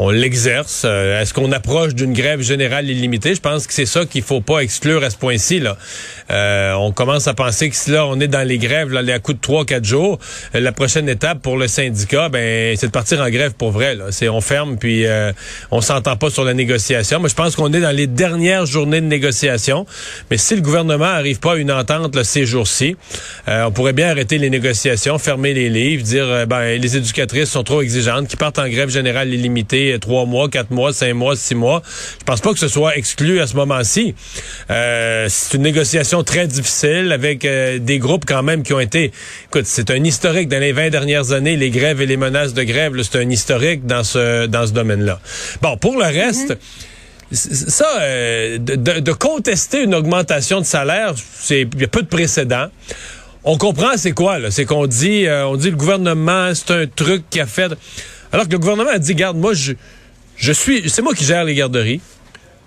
on 0.00 0.08
l'exerce. 0.08 0.82
Euh, 0.86 1.20
est-ce 1.20 1.34
qu'on 1.34 1.52
approche 1.52 1.94
d'une 1.94 2.14
grève 2.14 2.40
générale 2.40 2.88
illimitée? 2.88 3.34
Je 3.34 3.40
pense 3.40 3.66
que 3.66 3.74
c'est 3.74 3.84
ça 3.84 4.06
qu'il 4.06 4.22
faut 4.22 4.40
pas 4.40 4.60
exclure 4.60 5.04
à 5.04 5.10
ce 5.10 5.16
point-ci. 5.18 5.60
Là. 5.60 5.76
Euh, 6.30 6.72
on 6.72 6.90
commence 6.90 7.28
à 7.28 7.34
penser 7.34 7.68
que 7.68 7.76
si 7.76 7.90
là, 7.90 8.06
on 8.06 8.18
est 8.18 8.26
dans 8.26 8.46
les 8.46 8.56
grèves, 8.56 8.90
là, 8.90 9.02
à 9.14 9.18
coup 9.18 9.34
de 9.34 9.38
3-4 9.38 9.84
jours, 9.84 10.18
euh, 10.54 10.60
la 10.60 10.72
prochaine 10.72 11.06
étape 11.06 11.42
pour 11.42 11.58
le 11.58 11.68
syndicat, 11.68 12.30
ben, 12.30 12.74
c'est 12.78 12.86
de 12.86 12.92
partir 12.92 13.20
en 13.20 13.28
grève 13.28 13.52
pour 13.52 13.72
vrai. 13.72 13.94
Là. 13.94 14.06
C'est 14.10 14.30
on 14.30 14.40
ferme, 14.40 14.78
puis 14.78 15.04
on 15.70 15.82
s'entend 15.82 16.16
pas 16.16 16.30
sur 16.30 16.44
la 16.44 16.54
négociation. 16.54 17.20
Mais 17.20 17.28
je 17.28 17.34
pense 17.34 17.54
qu'on 17.54 17.72
est 17.72 17.80
dans 17.80 17.94
les 17.94 18.06
dernières 18.06 18.64
journées 18.64 19.02
de 19.02 19.06
négociation. 19.06 19.84
Mais 20.30 20.38
si 20.38 20.56
le 20.56 20.62
gouvernement 20.62 21.04
arrive 21.04 21.40
pas 21.40 21.54
à 21.54 21.56
une 21.56 21.70
entente 21.70 22.16
là, 22.16 22.24
ces 22.24 22.46
jours-ci, 22.46 22.96
on 23.46 23.70
pourrait 23.70 23.92
bien 23.92 24.08
arrêter 24.08 24.38
les 24.38 24.48
négociations, 24.48 25.18
fermer 25.18 25.52
les 25.52 25.68
livres, 25.68 26.04
dire 26.04 26.46
ben, 26.46 26.80
les 26.80 26.96
éducatrices 26.96 27.50
sont 27.50 27.64
trop 27.64 27.82
exigeantes, 27.82 28.28
qui 28.28 28.36
partent 28.36 28.58
en 28.58 28.68
grève 28.68 28.88
générale 28.88 29.34
illimitée 29.34 29.89
trois 29.98 30.26
mois, 30.26 30.48
quatre 30.48 30.70
mois, 30.70 30.92
cinq 30.92 31.14
mois, 31.14 31.36
six 31.36 31.54
mois. 31.54 31.82
Je 32.18 32.24
pense 32.24 32.40
pas 32.40 32.52
que 32.52 32.58
ce 32.58 32.68
soit 32.68 32.96
exclu 32.96 33.40
à 33.40 33.46
ce 33.46 33.54
moment-ci. 33.56 34.14
Euh, 34.70 35.26
c'est 35.28 35.56
une 35.56 35.62
négociation 35.62 36.22
très 36.22 36.46
difficile 36.46 37.12
avec 37.12 37.44
euh, 37.44 37.78
des 37.78 37.98
groupes 37.98 38.24
quand 38.26 38.42
même 38.42 38.62
qui 38.62 38.72
ont 38.72 38.80
été... 38.80 39.12
Écoute, 39.46 39.66
c'est 39.66 39.90
un 39.90 40.02
historique 40.04 40.48
dans 40.48 40.60
les 40.60 40.72
20 40.72 40.90
dernières 40.90 41.32
années, 41.32 41.56
les 41.56 41.70
grèves 41.70 42.00
et 42.00 42.06
les 42.06 42.16
menaces 42.16 42.54
de 42.54 42.62
grève, 42.62 42.92
c'est 43.02 43.18
un 43.18 43.30
historique 43.30 43.86
dans 43.86 44.04
ce, 44.04 44.46
dans 44.46 44.66
ce 44.66 44.72
domaine-là. 44.72 45.20
Bon, 45.62 45.76
pour 45.76 45.96
le 45.96 46.04
reste... 46.04 46.56
Ça, 47.32 47.86
euh, 48.00 48.58
de, 48.58 49.12
contester 49.12 49.84
une 49.84 49.94
augmentation 49.94 50.58
de 50.58 50.66
salaire, 50.66 51.14
c'est 51.16 51.60
il 51.60 51.80
y 51.80 51.84
a 51.84 51.86
peu 51.86 52.02
de 52.02 52.08
précédents. 52.08 52.66
On 53.44 53.56
comprend 53.56 53.96
c'est 53.96 54.10
quoi 54.10 54.40
là, 54.40 54.50
c'est 54.50 54.64
qu'on 54.64 54.88
dit 54.88 55.26
on 55.28 55.54
dit 55.54 55.70
le 55.70 55.76
gouvernement 55.76 56.50
c'est 56.54 56.72
un 56.72 56.86
truc 56.88 57.22
qui 57.30 57.38
a 57.38 57.46
fait 57.46 57.72
alors 58.32 58.46
que 58.46 58.52
le 58.52 58.58
gouvernement 58.58 58.90
a 58.90 58.98
dit, 58.98 59.14
garde, 59.14 59.36
moi, 59.36 59.54
je, 59.54 59.72
je 60.36 60.52
suis, 60.52 60.88
c'est 60.88 61.02
moi 61.02 61.14
qui 61.14 61.24
gère 61.24 61.44
les 61.44 61.54
garderies. 61.54 62.00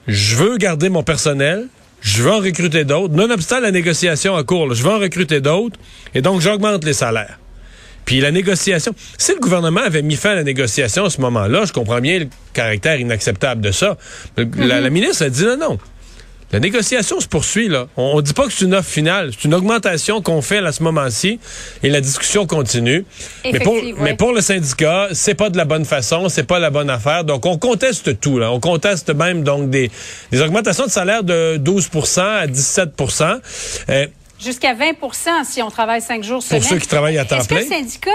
Je 0.08 0.36
veux 0.36 0.58
garder 0.58 0.90
mon 0.90 1.04
personnel. 1.04 1.68
Je 2.02 2.22
veux 2.22 2.32
en 2.32 2.40
recruter 2.40 2.84
d'autres. 2.84 3.14
Nonobstant 3.14 3.62
la 3.62 3.72
négociation 3.72 4.34
en 4.34 4.44
cours, 4.44 4.74
je 4.74 4.84
veux 4.84 4.92
en 4.92 5.00
recruter 5.00 5.40
d'autres. 5.40 5.80
Et 6.14 6.22
donc, 6.22 6.42
j'augmente 6.42 6.84
les 6.84 6.94
salaires. 6.94 7.40
Puis 8.04 8.20
la 8.20 8.32
négociation, 8.32 8.94
si 9.18 9.34
le 9.34 9.40
gouvernement 9.40 9.80
avait 9.80 10.02
mis 10.02 10.18
fin 10.18 10.32
à 10.32 10.36
la 10.36 10.44
négociation 10.44 11.06
à 11.06 11.10
ce 11.10 11.22
moment-là, 11.22 11.64
je 11.64 11.72
comprends 11.72 12.02
bien 12.02 12.20
le 12.20 12.28
caractère 12.52 13.00
inacceptable 13.00 13.62
de 13.62 13.72
ça. 13.72 13.98
la, 14.36 14.44
la, 14.44 14.82
mm-hmm. 14.82 14.90
ministre 14.90 15.24
a 15.24 15.30
dit 15.30 15.46
non, 15.46 15.58
non. 15.58 15.80
La 16.54 16.60
négociation 16.60 17.20
se 17.20 17.28
poursuit, 17.28 17.68
là. 17.68 17.88
On, 17.98 18.18
ne 18.18 18.22
dit 18.22 18.34
pas 18.34 18.46
que 18.46 18.54
c'est 18.54 18.66
une 18.66 18.76
offre 18.76 18.88
finale. 18.88 19.32
C'est 19.34 19.46
une 19.46 19.56
augmentation 19.56 20.22
qu'on 20.22 20.44
fait 20.44 20.60
à 20.60 20.72
ce 20.72 20.84
moment-ci 20.84 21.40
et 21.82 21.90
la 21.90 22.00
discussion 22.00 22.46
continue. 22.46 23.06
Mais 23.44 23.60
pour, 23.60 23.76
mais 23.98 24.14
pour 24.14 24.34
le 24.34 24.40
syndicat, 24.40 25.08
c'est 25.14 25.34
pas 25.34 25.50
de 25.50 25.58
la 25.58 25.66
bonne 25.66 25.84
façon, 25.84 26.30
c'est 26.30 26.44
pas 26.44 26.60
la 26.60 26.70
bonne 26.70 26.92
affaire. 26.92 27.24
Donc, 27.24 27.48
on 27.48 27.58
conteste 27.58 28.20
tout, 28.20 28.38
là. 28.38 28.52
On 28.52 28.60
conteste 28.60 29.10
même, 29.10 29.44
donc, 29.44 29.72
des, 29.72 29.90
des 30.32 30.42
augmentations 30.42 30.86
de 30.86 30.92
salaire 30.92 31.24
de 31.24 31.58
12% 31.58 32.20
à 32.22 32.46
17% 32.46 33.40
euh, 33.90 34.08
Jusqu'à 34.40 34.76
20% 34.76 35.46
si 35.46 35.62
on 35.64 35.72
travaille 35.72 36.02
cinq 36.02 36.24
jours 36.24 36.44
semaine. 36.44 36.62
Pour 36.62 36.70
ceux 36.70 36.78
qui 36.78 36.88
travaillent 36.88 37.18
à 37.18 37.26
temps 37.26 37.44
plein. 37.46 37.58
Est-ce 37.58 37.70
que 37.70 37.74
le 37.74 37.78
syndicat 37.78 38.12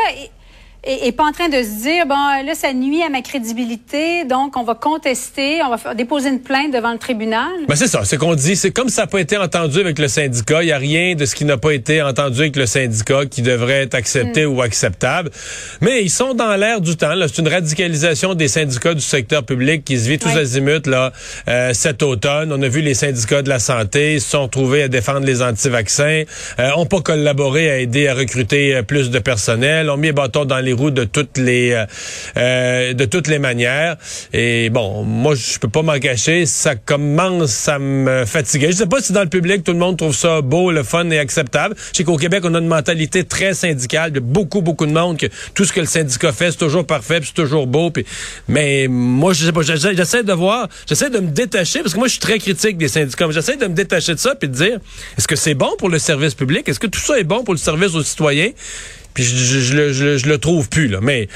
et, 0.88 1.12
pas 1.12 1.24
en 1.24 1.32
train 1.32 1.48
de 1.48 1.62
se 1.62 1.82
dire 1.82 2.06
bon 2.06 2.14
là 2.14 2.54
ça 2.54 2.72
nuit 2.72 3.02
à 3.02 3.08
ma 3.08 3.22
crédibilité 3.22 4.24
donc 4.24 4.56
on 4.56 4.62
va 4.62 4.74
contester 4.74 5.60
on 5.62 5.74
va 5.74 5.94
déposer 5.94 6.30
une 6.30 6.40
plainte 6.40 6.72
devant 6.72 6.92
le 6.92 6.98
tribunal. 6.98 7.48
Ben 7.68 7.76
c'est 7.76 7.88
ça, 7.88 8.04
c'est 8.04 8.16
qu'on 8.16 8.34
dit 8.34 8.56
c'est 8.56 8.70
comme 8.70 8.88
ça 8.88 9.02
n'a 9.02 9.06
pas 9.06 9.20
été 9.20 9.36
entendu 9.36 9.80
avec 9.80 9.98
le 9.98 10.08
syndicat, 10.08 10.62
il 10.62 10.68
y 10.68 10.72
a 10.72 10.78
rien 10.78 11.14
de 11.14 11.24
ce 11.24 11.34
qui 11.34 11.44
n'a 11.44 11.56
pas 11.56 11.72
été 11.72 12.02
entendu 12.02 12.40
avec 12.40 12.56
le 12.56 12.66
syndicat 12.66 13.26
qui 13.26 13.42
devrait 13.42 13.82
être 13.82 13.94
accepté 13.94 14.46
hmm. 14.46 14.56
ou 14.56 14.62
acceptable. 14.62 15.30
Mais 15.80 16.02
ils 16.02 16.10
sont 16.10 16.34
dans 16.34 16.56
l'air 16.56 16.80
du 16.80 16.96
temps 16.96 17.12
c'est 17.20 17.38
une 17.38 17.48
radicalisation 17.48 18.34
des 18.34 18.48
syndicats 18.48 18.94
du 18.94 19.00
secteur 19.00 19.44
public 19.44 19.84
qui 19.84 19.98
se 19.98 20.08
vit 20.08 20.18
tous 20.18 20.28
azimuts 20.28 20.86
là 20.86 21.12
euh, 21.48 21.72
cet 21.74 22.02
automne, 22.02 22.52
on 22.52 22.62
a 22.62 22.68
vu 22.68 22.80
les 22.80 22.94
syndicats 22.94 23.42
de 23.42 23.48
la 23.48 23.58
santé 23.58 24.18
se 24.18 24.30
sont 24.30 24.48
trouvés 24.48 24.84
à 24.84 24.88
défendre 24.88 25.26
les 25.26 25.42
anti-vaccins, 25.42 26.22
euh, 26.58 26.70
ont 26.76 26.86
pas 26.86 27.00
collaboré 27.00 27.70
à 27.70 27.78
aider 27.78 28.08
à 28.08 28.14
recruter 28.14 28.74
euh, 28.74 28.82
plus 28.82 29.10
de 29.10 29.18
personnel, 29.18 29.90
ont 29.90 29.96
mis 29.96 30.08
les 30.08 30.12
bâtons 30.12 30.44
dans 30.44 30.58
les 30.58 30.72
de 30.90 31.04
toutes 31.04 31.38
les 31.38 31.72
euh, 31.72 31.84
euh, 32.36 32.92
de 32.94 33.04
toutes 33.04 33.28
les 33.28 33.38
manières. 33.38 33.96
Et 34.32 34.70
bon, 34.70 35.04
moi 35.04 35.34
je 35.34 35.58
peux 35.58 35.68
pas 35.68 35.82
m'en 35.82 35.98
cacher, 35.98 36.46
ça 36.46 36.76
commence 36.76 37.68
à 37.68 37.78
me 37.78 38.24
fatiguer. 38.24 38.68
Je 38.72 38.76
sais 38.78 38.86
pas 38.86 39.00
si 39.00 39.12
dans 39.12 39.22
le 39.22 39.28
public 39.28 39.64
tout 39.64 39.72
le 39.72 39.78
monde 39.78 39.96
trouve 39.98 40.14
ça 40.14 40.40
beau, 40.40 40.70
le 40.70 40.82
fun 40.82 41.08
et 41.10 41.18
acceptable. 41.18 41.74
Je 41.92 41.98
sais 41.98 42.04
qu'au 42.04 42.16
Québec 42.16 42.42
on 42.44 42.54
a 42.54 42.58
une 42.58 42.68
mentalité 42.68 43.24
très 43.24 43.54
syndicale, 43.54 44.12
de 44.12 44.20
beaucoup 44.20 44.62
beaucoup 44.62 44.86
de 44.86 44.92
monde 44.92 45.18
que 45.18 45.26
tout 45.54 45.64
ce 45.64 45.72
que 45.72 45.80
le 45.80 45.86
syndicat 45.86 46.32
fait 46.32 46.52
c'est 46.52 46.58
toujours 46.58 46.86
parfait, 46.86 47.20
c'est 47.22 47.34
toujours 47.34 47.66
beau. 47.66 47.92
mais 48.48 48.86
moi 48.88 49.32
je 49.32 49.46
sais 49.46 49.52
pas, 49.52 49.62
j'essaie 49.62 50.22
de 50.22 50.32
voir, 50.32 50.68
j'essaie 50.88 51.10
de 51.10 51.18
me 51.18 51.30
détacher 51.30 51.80
parce 51.80 51.94
que 51.94 51.98
moi 51.98 52.08
je 52.08 52.12
suis 52.12 52.20
très 52.20 52.38
critique 52.38 52.78
des 52.78 52.88
syndicats. 52.88 53.26
J'essaie 53.30 53.56
de 53.56 53.66
me 53.66 53.74
détacher 53.74 54.14
de 54.14 54.18
ça 54.18 54.34
puis 54.34 54.48
de 54.48 54.54
dire 54.54 54.78
est-ce 55.16 55.28
que 55.28 55.36
c'est 55.36 55.54
bon 55.54 55.70
pour 55.78 55.88
le 55.88 55.98
service 55.98 56.34
public, 56.34 56.68
est-ce 56.68 56.80
que 56.80 56.86
tout 56.86 57.00
ça 57.00 57.18
est 57.18 57.24
bon 57.24 57.44
pour 57.44 57.54
le 57.54 57.58
service 57.58 57.94
aux 57.94 58.02
citoyens? 58.02 58.50
Puis 59.18 59.24
je, 59.24 60.16
je, 60.16 60.28
le 60.28 60.38
trouve 60.38 60.68
plus, 60.68 60.86
là. 60.86 61.00
Mais 61.02 61.26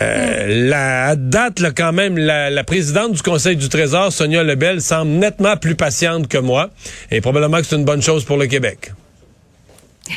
euh, 0.00 0.46
la 0.70 1.14
date, 1.14 1.60
là, 1.60 1.72
quand 1.72 1.92
même, 1.92 2.16
la, 2.16 2.64
présidente 2.64 3.12
du 3.12 3.20
Conseil 3.20 3.54
du 3.54 3.68
Trésor, 3.68 4.14
Sonia 4.14 4.42
Lebel, 4.42 4.80
semble 4.80 5.10
nettement 5.10 5.58
plus 5.58 5.74
patiente 5.74 6.26
que 6.28 6.38
moi. 6.38 6.70
Et 7.10 7.20
probablement 7.20 7.58
que 7.58 7.64
c'est 7.64 7.76
une 7.76 7.84
bonne 7.84 8.00
chose 8.00 8.24
pour 8.24 8.38
le 8.38 8.46
Québec. 8.46 8.92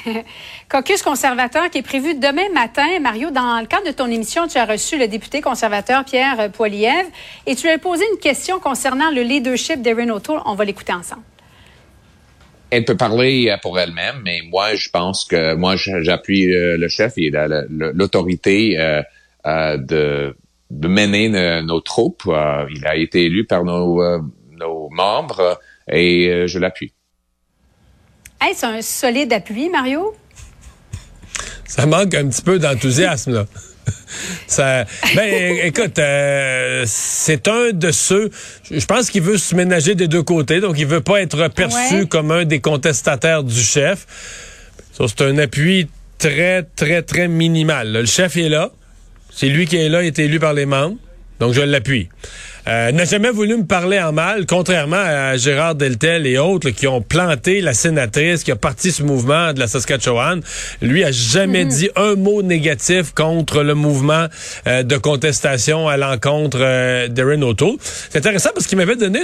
Caucus 0.70 1.02
conservateur 1.02 1.70
qui 1.70 1.80
est 1.80 1.82
prévu 1.82 2.14
demain 2.14 2.48
matin. 2.54 2.88
Mario, 3.02 3.30
dans 3.30 3.60
le 3.60 3.66
cadre 3.66 3.88
de 3.88 3.92
ton 3.92 4.08
émission, 4.08 4.48
tu 4.48 4.58
as 4.58 4.64
reçu 4.64 4.98
le 4.98 5.10
député 5.10 5.42
conservateur 5.42 6.06
Pierre 6.06 6.50
Poilievre 6.52 7.10
et 7.46 7.58
tu 7.58 7.64
lui 7.64 7.74
as 7.74 7.78
posé 7.78 8.06
une 8.14 8.20
question 8.20 8.62
concernant 8.62 9.12
le 9.12 9.22
leadership 9.22 9.82
d'Erin 9.82 10.12
O'Toole. 10.12 10.40
On 10.46 10.56
va 10.56 10.64
l'écouter 10.64 10.94
ensemble. 10.94 11.24
Elle 12.72 12.86
peut 12.86 12.96
parler 12.96 13.54
pour 13.62 13.80
elle-même, 13.80 14.22
mais 14.24 14.40
moi, 14.50 14.76
je 14.76 14.90
pense 14.90 15.26
que 15.26 15.56
moi, 15.56 15.76
j'appuie 15.76 16.46
le 16.46 16.88
chef. 16.88 17.14
Il 17.18 17.36
a 17.36 17.48
l'autorité 17.70 18.80
euh, 18.80 19.02
euh, 19.46 19.78
de, 19.78 20.36
de, 20.70 20.88
mener 20.88 21.62
nos, 21.62 21.82
troupes. 21.82 22.24
Euh, 22.28 22.66
il 22.74 22.88
a 22.88 22.96
été 22.96 23.26
élu 23.26 23.46
par 23.46 23.66
nos, 23.66 24.02
nos 24.52 24.90
membres 24.90 25.60
et 25.90 26.48
je 26.48 26.60
l'appuie. 26.60 26.94
Est-ce 28.50 28.66
un 28.66 28.82
solide 28.82 29.34
appui, 29.34 29.70
Mario? 29.70 30.16
Ça 31.66 31.86
manque 31.86 32.16
un 32.16 32.28
petit 32.30 32.42
peu 32.42 32.58
d'enthousiasme, 32.58 33.34
là. 33.34 33.46
Ça, 34.48 34.86
ben, 35.16 35.58
écoute, 35.64 35.98
euh, 36.00 36.84
c'est 36.86 37.48
un 37.48 37.72
de 37.72 37.92
ceux. 37.92 38.30
Je 38.70 38.86
pense 38.86 39.10
qu'il 39.10 39.22
veut 39.22 39.38
se 39.38 39.56
ménager 39.56 39.96
des 39.96 40.08
deux 40.08 40.24
côtés, 40.24 40.60
donc 40.60 40.78
il 40.78 40.86
veut 40.86 41.02
pas 41.02 41.22
être 41.22 41.48
perçu 41.50 42.06
comme 42.08 42.32
un 42.32 42.46
des 42.46 42.60
contestataires 42.60 43.44
du 43.44 43.62
chef. 43.62 44.06
c'est 44.94 45.22
un 45.22 45.38
appui 45.38 45.88
très, 46.18 46.64
très, 46.76 47.02
très 47.02 47.28
minimal. 47.28 47.92
Le 47.94 48.06
chef 48.06 48.38
est 48.38 48.50
là. 48.50 48.72
C'est 49.34 49.48
lui 49.48 49.66
qui 49.66 49.78
est 49.78 49.90
là, 49.90 50.04
il 50.04 50.08
est 50.08 50.20
élu 50.20 50.40
par 50.40 50.54
les 50.54 50.66
membres. 50.66 50.98
Donc 51.40 51.54
je 51.54 51.62
l'appuie. 51.62 52.10
Euh, 52.68 52.92
n'a 52.92 53.06
jamais 53.06 53.32
voulu 53.32 53.58
me 53.58 53.66
parler 53.66 54.00
en 54.00 54.12
mal, 54.12 54.46
contrairement 54.46 54.96
à 55.04 55.36
Gérard 55.38 55.76
Deltel 55.76 56.28
et 56.28 56.38
autres 56.38 56.70
qui 56.70 56.88
ont 56.88 57.02
planté 57.02 57.62
la 57.62 57.74
sénatrice, 57.74 58.44
qui 58.44 58.52
a 58.52 58.56
parti 58.56 58.92
ce 58.92 59.04
mouvement 59.04 59.54
de 59.54 59.60
la 59.60 59.68
Saskatchewan. 59.68 60.42
Lui 60.82 61.04
a 61.04 61.12
jamais 61.12 61.66
mhm. 61.66 61.72
dit 61.72 61.90
un 61.96 62.16
mot 62.16 62.42
négatif 62.44 63.14
contre 63.14 63.64
le 63.64 63.74
mouvement 63.74 64.28
euh, 64.68 64.84
de 64.84 64.98
contestation 64.98 65.88
à 65.88 65.98
l'encontre 65.98 66.60
euh, 66.62 67.08
d'Erin 67.08 67.42
O'Toole. 67.42 67.78
C'est 67.82 68.20
intéressant 68.20 68.52
parce 68.54 68.68
qu'il 68.68 68.78
m'avait 68.78 68.96
donné 68.96 69.22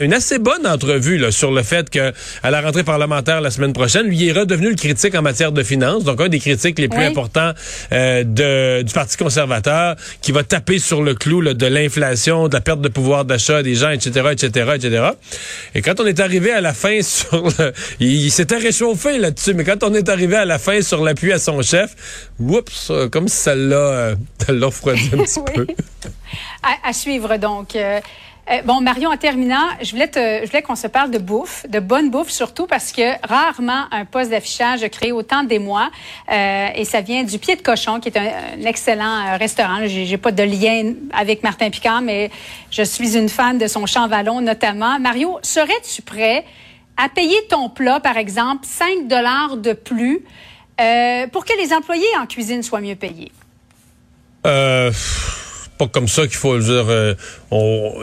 une, 0.00 0.12
assez 0.12 0.38
bonne 0.38 0.66
entrevue 0.66 1.18
là, 1.18 1.30
sur 1.30 1.50
le 1.50 1.62
fait 1.62 1.90
que 1.90 2.12
à 2.42 2.50
la 2.50 2.60
rentrée 2.60 2.84
parlementaire 2.84 3.40
la 3.40 3.50
semaine 3.50 3.72
prochaine, 3.72 4.06
lui 4.06 4.28
est 4.28 4.32
redevenu 4.32 4.70
le 4.70 4.76
critique 4.76 5.14
en 5.14 5.22
matière 5.22 5.52
de 5.52 5.62
finances, 5.62 6.04
donc 6.04 6.20
un 6.20 6.28
des 6.28 6.38
critiques 6.38 6.78
les 6.78 6.88
plus 6.88 7.02
importants 7.02 7.52
euh, 7.92 8.24
de, 8.24 8.82
du 8.82 8.92
Parti 8.92 9.16
conservateur, 9.16 9.96
qui 10.22 10.32
va 10.32 10.42
taper 10.42 10.78
sur 10.78 11.02
le 11.02 11.14
clou 11.14 11.42
de 11.42 11.66
l'inflation, 11.66 12.48
de 12.48 12.54
la 12.54 12.60
perte 12.60 12.75
de 12.80 12.88
pouvoir 12.88 13.24
d'achat 13.24 13.62
des 13.62 13.74
gens, 13.74 13.90
etc., 13.90 14.28
etc., 14.32 14.72
etc. 14.74 15.04
Et 15.74 15.82
quand 15.82 16.00
on 16.00 16.06
est 16.06 16.20
arrivé 16.20 16.52
à 16.52 16.60
la 16.60 16.74
fin 16.74 17.02
sur 17.02 17.48
le, 17.58 17.72
il, 18.00 18.30
s'était 18.30 18.56
réchauffé 18.56 19.18
là-dessus, 19.18 19.54
mais 19.54 19.64
quand 19.64 19.82
on 19.82 19.94
est 19.94 20.08
arrivé 20.08 20.36
à 20.36 20.44
la 20.44 20.58
fin 20.58 20.80
sur 20.82 21.02
l'appui 21.02 21.32
à 21.32 21.38
son 21.38 21.62
chef, 21.62 22.30
oups, 22.38 22.92
comme 23.10 23.28
si 23.28 23.36
ça 23.36 23.54
l'a, 23.54 23.76
euh, 23.76 24.14
refroidi 24.48 25.10
un 25.12 25.18
petit 25.24 25.40
peu. 25.54 25.66
À, 26.62 26.92
suivre 26.92 27.36
donc. 27.36 27.76
Euh, 27.76 28.00
euh, 28.48 28.62
bon, 28.62 28.80
Marion, 28.80 29.10
en 29.10 29.16
terminant, 29.16 29.66
je 29.82 29.90
voulais, 29.90 30.62
qu'on 30.62 30.76
se 30.76 30.86
parle 30.86 31.10
de 31.10 31.18
bouffe, 31.18 31.66
de 31.68 31.80
bonne 31.80 32.10
bouffe 32.10 32.30
surtout 32.30 32.66
parce 32.66 32.92
que 32.92 33.02
rarement 33.26 33.86
un 33.90 34.04
poste 34.04 34.30
d'affichage 34.30 34.84
a 34.84 34.88
créé 34.88 35.10
autant 35.10 35.42
d'émoi. 35.42 35.90
Euh, 36.30 36.68
et 36.74 36.84
ça 36.84 37.00
vient 37.00 37.24
du 37.24 37.38
Pied 37.38 37.56
de 37.56 37.62
Cochon, 37.62 37.98
qui 37.98 38.08
est 38.08 38.16
un, 38.16 38.64
excellent 38.64 39.26
euh, 39.26 39.36
restaurant. 39.36 39.80
J'ai 39.86 40.16
pas 40.16 40.30
de 40.30 40.44
lien 40.44 40.94
avec 41.12 41.42
Martin 41.42 41.70
Picard, 41.70 42.02
mais 42.02 42.30
je 42.70 42.82
suis 42.82 43.16
une 43.16 43.28
fan 43.28 43.58
de 43.58 43.66
son 43.66 43.84
champ 43.86 44.06
vallon 44.06 44.40
notamment. 44.40 45.00
Mario, 45.00 45.38
serais-tu 45.42 46.02
prêt 46.02 46.44
à 46.96 47.08
payer 47.08 47.36
ton 47.50 47.68
plat, 47.68 47.98
par 47.98 48.16
exemple, 48.16 48.64
5 48.64 49.08
dollars 49.08 49.56
de 49.56 49.72
plus 49.72 50.22
euh, 50.80 51.26
pour 51.28 51.44
que 51.44 51.52
les 51.58 51.72
employés 51.72 52.06
en 52.20 52.26
cuisine 52.26 52.62
soient 52.62 52.80
mieux 52.80 52.94
payés? 52.94 53.32
Pas 55.76 55.86
comme 55.86 56.08
ça 56.08 56.22
qu'il 56.22 56.36
faut 56.36 56.58
dire. 56.58 56.86
Euh, 56.88 57.14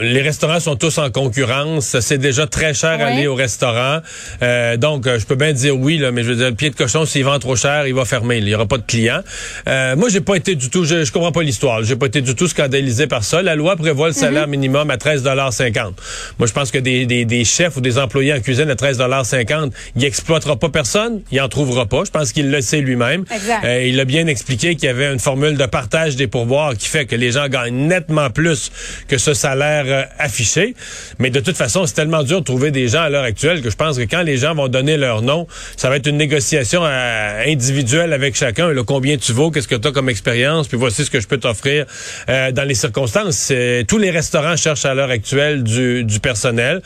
les 0.01 0.21
restaurants 0.21 0.59
sont 0.59 0.75
tous 0.75 0.97
en 0.97 1.09
concurrence. 1.09 1.99
C'est 1.99 2.17
déjà 2.17 2.47
très 2.47 2.73
cher 2.73 3.01
aller 3.01 3.27
au 3.27 3.35
restaurant. 3.35 3.99
Euh, 4.41 4.77
donc, 4.77 5.07
euh, 5.07 5.19
je 5.19 5.25
peux 5.25 5.35
bien 5.35 5.53
dire 5.53 5.77
oui, 5.77 5.97
là, 5.97 6.11
mais 6.11 6.23
je 6.23 6.29
veux 6.29 6.35
dire, 6.35 6.49
le 6.49 6.55
pied 6.55 6.69
de 6.69 6.75
cochon, 6.75 7.05
s'il 7.05 7.25
vend 7.25 7.39
trop 7.39 7.55
cher, 7.55 7.87
il 7.87 7.93
va 7.93 8.05
fermer. 8.05 8.37
Il 8.37 8.45
n'y 8.45 8.55
aura 8.55 8.65
pas 8.65 8.77
de 8.77 8.83
clients. 8.83 9.21
moi, 9.65 10.09
j'ai 10.09 10.21
pas 10.21 10.35
été 10.35 10.55
du 10.55 10.69
tout. 10.69 10.85
Je, 10.85 11.03
je 11.03 11.11
comprends 11.11 11.31
pas 11.31 11.43
l'histoire. 11.43 11.83
J'ai 11.83 11.95
pas 11.95 12.05
été 12.05 12.21
du 12.21 12.35
tout 12.35 12.47
scandalisé 12.47 13.07
par 13.07 13.23
ça. 13.23 13.41
La 13.41 13.55
loi 13.55 13.75
prévoit 13.75 14.07
le 14.07 14.13
salaire 14.13 14.45
mhm. 14.45 14.51
minimum 14.51 14.89
à 14.91 14.97
13,50 14.97 15.93
Moi, 16.39 16.47
je 16.47 16.53
pense 16.53 16.71
que 16.71 16.77
des, 16.77 17.05
des, 17.05 17.25
des, 17.25 17.43
chefs 17.43 17.75
ou 17.77 17.81
des 17.81 17.97
employés 17.97 18.33
en 18.33 18.39
cuisine 18.39 18.69
à 18.69 18.75
13,50 18.75 19.71
il 19.95 20.05
exploitera 20.05 20.57
pas 20.57 20.69
personne. 20.69 21.21
Il 21.31 21.41
en 21.41 21.49
trouvera 21.49 21.85
pas. 21.85 22.03
Je 22.05 22.11
pense 22.11 22.31
qu'il 22.31 22.51
le 22.51 22.61
sait 22.61 22.81
lui-même. 22.81 23.25
il 23.63 23.99
a 23.99 24.05
bien 24.05 24.27
expliqué 24.27 24.75
qu'il 24.75 24.85
y 24.85 24.89
avait 24.89 25.11
une 25.11 25.19
formule 25.19 25.57
de 25.57 25.65
partage 25.65 26.15
des 26.15 26.27
pourboires 26.27 26.75
qui 26.77 26.87
fait 26.87 27.05
que 27.05 27.15
les 27.15 27.31
gens 27.31 27.47
gagnent 27.47 27.62
nettement 27.71 28.29
plus 28.29 28.71
que 29.07 29.17
ce 29.17 29.33
salaire 29.33 29.85
euh, 29.87 30.03
affiché. 30.19 30.75
Mais 31.19 31.29
de 31.29 31.39
toute 31.39 31.57
façon, 31.57 31.85
c'est 31.85 31.93
tellement 31.93 32.23
dur 32.23 32.39
de 32.39 32.45
trouver 32.45 32.71
des 32.71 32.87
gens 32.87 33.01
à 33.01 33.09
l'heure 33.09 33.23
actuelle 33.23 33.61
que 33.61 33.69
je 33.69 33.75
pense 33.75 33.97
que 33.97 34.03
quand 34.03 34.21
les 34.21 34.37
gens 34.37 34.55
vont 34.55 34.67
donner 34.67 34.97
leur 34.97 35.21
nom, 35.21 35.47
ça 35.77 35.89
va 35.89 35.97
être 35.97 36.07
une 36.07 36.17
négociation 36.17 36.81
euh, 36.83 37.43
individuelle 37.45 38.13
avec 38.13 38.35
chacun. 38.35 38.71
Combien 38.85 39.17
tu 39.17 39.33
vaux, 39.33 39.51
qu'est-ce 39.51 39.67
que 39.67 39.75
tu 39.75 39.87
as 39.87 39.91
comme 39.91 40.09
expérience, 40.09 40.67
puis 40.67 40.77
voici 40.77 41.05
ce 41.05 41.11
que 41.11 41.19
je 41.19 41.27
peux 41.27 41.37
t'offrir 41.37 41.85
euh, 42.29 42.51
dans 42.51 42.63
les 42.63 42.75
circonstances. 42.75 43.51
Tous 43.87 43.97
les 43.97 44.11
restaurants 44.11 44.55
cherchent 44.55 44.85
à 44.85 44.93
l'heure 44.93 45.09
actuelle 45.09 45.63
du, 45.63 46.19
personnel. 46.21 46.81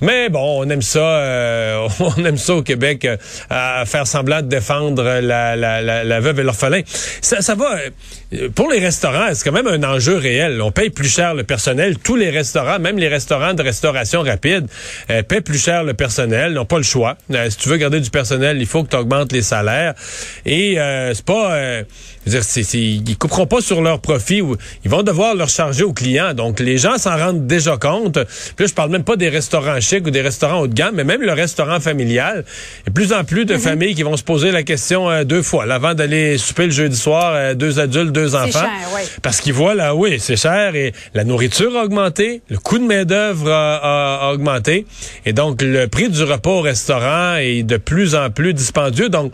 Mais 0.00 0.28
bon, 0.28 0.62
on 0.62 0.68
aime 0.68 0.82
ça, 0.82 1.86
on 2.00 2.24
aime 2.24 2.36
ça 2.36 2.54
au 2.54 2.62
Québec, 2.62 3.06
à 3.48 3.84
faire 3.86 4.06
semblant 4.06 4.42
de 4.42 4.48
défendre 4.48 5.20
la, 5.20 6.20
veuve 6.20 6.40
et 6.40 6.42
l'orphelin. 6.42 6.82
Ça 7.20 7.54
va 7.54 7.78
pour 8.54 8.70
les 8.70 8.78
restaurants, 8.78 9.28
c'est 9.34 9.44
quand 9.44 9.52
même 9.52 9.66
un 9.66 9.82
enjeu 9.84 10.16
On 10.60 10.70
paye 10.70 10.90
plus 10.90 11.08
cher 11.08 11.34
le 11.34 11.44
personnel. 11.44 11.98
Tous 11.98 12.16
les 12.16 12.30
restaurants, 12.30 12.78
même 12.78 12.98
les 12.98 13.08
restaurants 13.08 13.54
de 13.54 13.62
restauration 13.62 14.22
rapide, 14.22 14.66
euh, 15.10 15.22
paient 15.22 15.40
plus 15.40 15.62
cher 15.62 15.84
le 15.84 15.94
personnel. 15.94 16.52
N'ont 16.52 16.64
pas 16.64 16.78
le 16.78 16.84
choix. 16.84 17.16
Euh, 17.32 17.50
si 17.50 17.56
tu 17.56 17.68
veux 17.68 17.76
garder 17.76 18.00
du 18.00 18.10
personnel, 18.10 18.58
il 18.60 18.66
faut 18.66 18.84
que 18.84 18.90
tu 18.90 18.96
augmentes 18.96 19.32
les 19.32 19.42
salaires. 19.42 19.94
Et 20.46 20.78
euh, 20.78 21.12
c'est 21.14 21.24
pas... 21.24 21.82
Euh, 22.26 22.30
dire, 22.30 22.44
c'est, 22.44 22.62
ils 22.72 23.16
couperont 23.16 23.46
pas 23.46 23.60
sur 23.60 23.82
leur 23.82 24.00
profit. 24.00 24.40
Ou, 24.42 24.56
ils 24.84 24.90
vont 24.90 25.02
devoir 25.02 25.34
leur 25.34 25.48
charger 25.48 25.84
aux 25.84 25.92
clients. 25.92 26.34
Donc, 26.34 26.60
les 26.60 26.78
gens 26.78 26.98
s'en 26.98 27.16
rendent 27.16 27.46
déjà 27.46 27.76
compte. 27.76 28.14
Puis 28.56 28.64
là, 28.64 28.66
je 28.66 28.74
parle 28.74 28.90
même 28.90 29.04
pas 29.04 29.16
des 29.16 29.28
restaurants 29.28 29.80
chics 29.80 30.06
ou 30.06 30.10
des 30.10 30.22
restaurants 30.22 30.60
haut 30.60 30.68
de 30.68 30.74
gamme, 30.74 30.94
mais 30.94 31.04
même 31.04 31.22
le 31.22 31.32
restaurant 31.32 31.80
familial. 31.80 32.44
Il 32.44 32.80
y 32.80 32.86
a 32.86 32.90
de 32.90 32.92
plus 32.92 33.12
en 33.12 33.24
plus 33.24 33.44
de 33.44 33.54
mm-hmm. 33.54 33.58
familles 33.58 33.94
qui 33.94 34.02
vont 34.02 34.16
se 34.16 34.24
poser 34.24 34.50
la 34.50 34.62
question 34.62 35.24
deux 35.24 35.42
fois. 35.42 35.64
avant 35.72 35.94
d'aller 35.94 36.38
souper 36.38 36.66
le 36.66 36.72
jeudi 36.72 36.96
soir, 36.96 37.54
deux 37.54 37.80
adultes, 37.80 38.12
deux 38.12 38.34
enfants. 38.34 38.68
Parce 39.22 39.40
qu'ils 39.40 39.52
voient 39.52 39.74
là, 39.74 39.94
oui, 39.94 40.18
c'est 40.18 40.36
cher 40.36 40.74
et 40.74 40.92
la 41.14 41.24
nourriture 41.24 41.76
a 41.76 41.84
augmenté, 41.84 42.42
le 42.48 42.58
coût 42.58 42.78
de 42.78 42.84
main-d'œuvre 42.84 43.50
a, 43.50 44.32
augmenté 44.32 44.86
et 45.26 45.32
donc 45.32 45.62
le 45.62 45.86
prix 45.86 46.08
du 46.08 46.22
repas 46.22 46.50
au 46.50 46.60
restaurant 46.60 47.36
est 47.36 47.62
de 47.62 47.76
plus 47.76 48.14
en 48.14 48.30
plus 48.30 48.54
dispendieux. 48.54 49.08
Donc, 49.08 49.32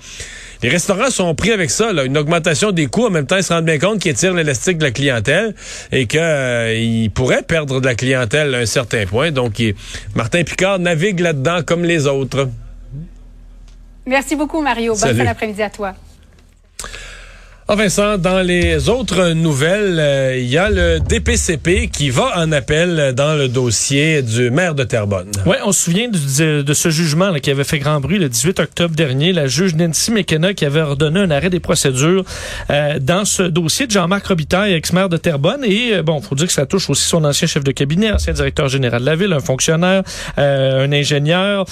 les 0.62 0.68
restaurants 0.68 1.10
sont 1.10 1.34
pris 1.34 1.52
avec 1.52 1.70
ça, 1.70 1.92
là, 1.92 2.04
une 2.04 2.18
augmentation 2.18 2.72
des 2.72 2.86
coûts. 2.86 3.06
En 3.06 3.10
même 3.10 3.26
temps, 3.26 3.36
ils 3.36 3.42
se 3.44 3.52
rendent 3.52 3.64
bien 3.64 3.78
compte 3.78 4.00
qu'ils 4.00 4.14
tirent 4.14 4.34
l'élastique 4.34 4.78
de 4.78 4.84
la 4.84 4.90
clientèle 4.90 5.54
et 5.92 6.06
qu'ils 6.06 6.20
euh, 6.22 7.08
pourraient 7.14 7.42
perdre 7.42 7.80
de 7.80 7.86
la 7.86 7.94
clientèle 7.94 8.54
à 8.54 8.58
un 8.58 8.66
certain 8.66 9.06
point. 9.06 9.30
Donc, 9.30 9.62
Martin 10.14 10.42
Picard 10.42 10.78
navigue 10.78 11.20
là-dedans 11.20 11.60
comme 11.64 11.84
les 11.84 12.06
autres. 12.06 12.48
Merci 14.06 14.36
beaucoup, 14.36 14.62
Mario. 14.62 14.94
Bonne 14.96 15.16
fin 15.16 15.24
d'après-midi 15.24 15.62
à 15.62 15.70
toi. 15.70 15.94
Ah 17.70 17.74
Vincent, 17.74 18.16
dans 18.16 18.40
les 18.40 18.88
autres 18.88 19.32
nouvelles, 19.32 19.98
euh, 20.00 20.38
il 20.38 20.46
y 20.46 20.56
a 20.56 20.70
le 20.70 21.00
DPCP 21.00 21.88
qui 21.92 22.08
va 22.08 22.38
en 22.38 22.50
appel 22.50 23.12
dans 23.14 23.34
le 23.34 23.46
dossier 23.46 24.22
du 24.22 24.50
maire 24.50 24.74
de 24.74 24.84
Terrebonne. 24.84 25.30
Oui, 25.44 25.56
on 25.66 25.72
se 25.72 25.84
souvient 25.84 26.08
de, 26.08 26.72
ce 26.72 26.88
jugement 26.88 27.28
là, 27.28 27.40
qui 27.40 27.50
avait 27.50 27.64
fait 27.64 27.78
grand 27.78 28.00
bruit 28.00 28.18
le 28.18 28.30
18 28.30 28.60
octobre 28.60 28.94
dernier. 28.94 29.34
La 29.34 29.48
juge 29.48 29.74
Nancy 29.74 30.12
McKenna 30.12 30.54
qui 30.54 30.64
avait 30.64 30.80
ordonné 30.80 31.20
un 31.20 31.30
arrêt 31.30 31.50
des 31.50 31.60
procédures 31.60 32.24
euh, 32.70 32.98
dans 33.00 33.26
ce 33.26 33.42
dossier 33.42 33.86
de 33.86 33.90
Jean-Marc 33.90 34.28
Robitaille, 34.28 34.72
ex-maire 34.72 35.10
de 35.10 35.18
Terrebonne. 35.18 35.62
Et 35.62 35.92
euh, 35.92 36.02
bon, 36.02 36.22
faut 36.22 36.36
dire 36.36 36.46
que 36.46 36.54
ça 36.54 36.64
touche 36.64 36.88
aussi 36.88 37.04
son 37.04 37.22
ancien 37.22 37.46
chef 37.46 37.64
de 37.64 37.72
cabinet, 37.72 38.10
ancien 38.10 38.32
directeur 38.32 38.70
général 38.70 39.02
de 39.02 39.06
la 39.06 39.14
ville, 39.14 39.34
un 39.34 39.40
fonctionnaire, 39.40 40.04
un 40.38 40.90
ingénieur. 40.90 41.66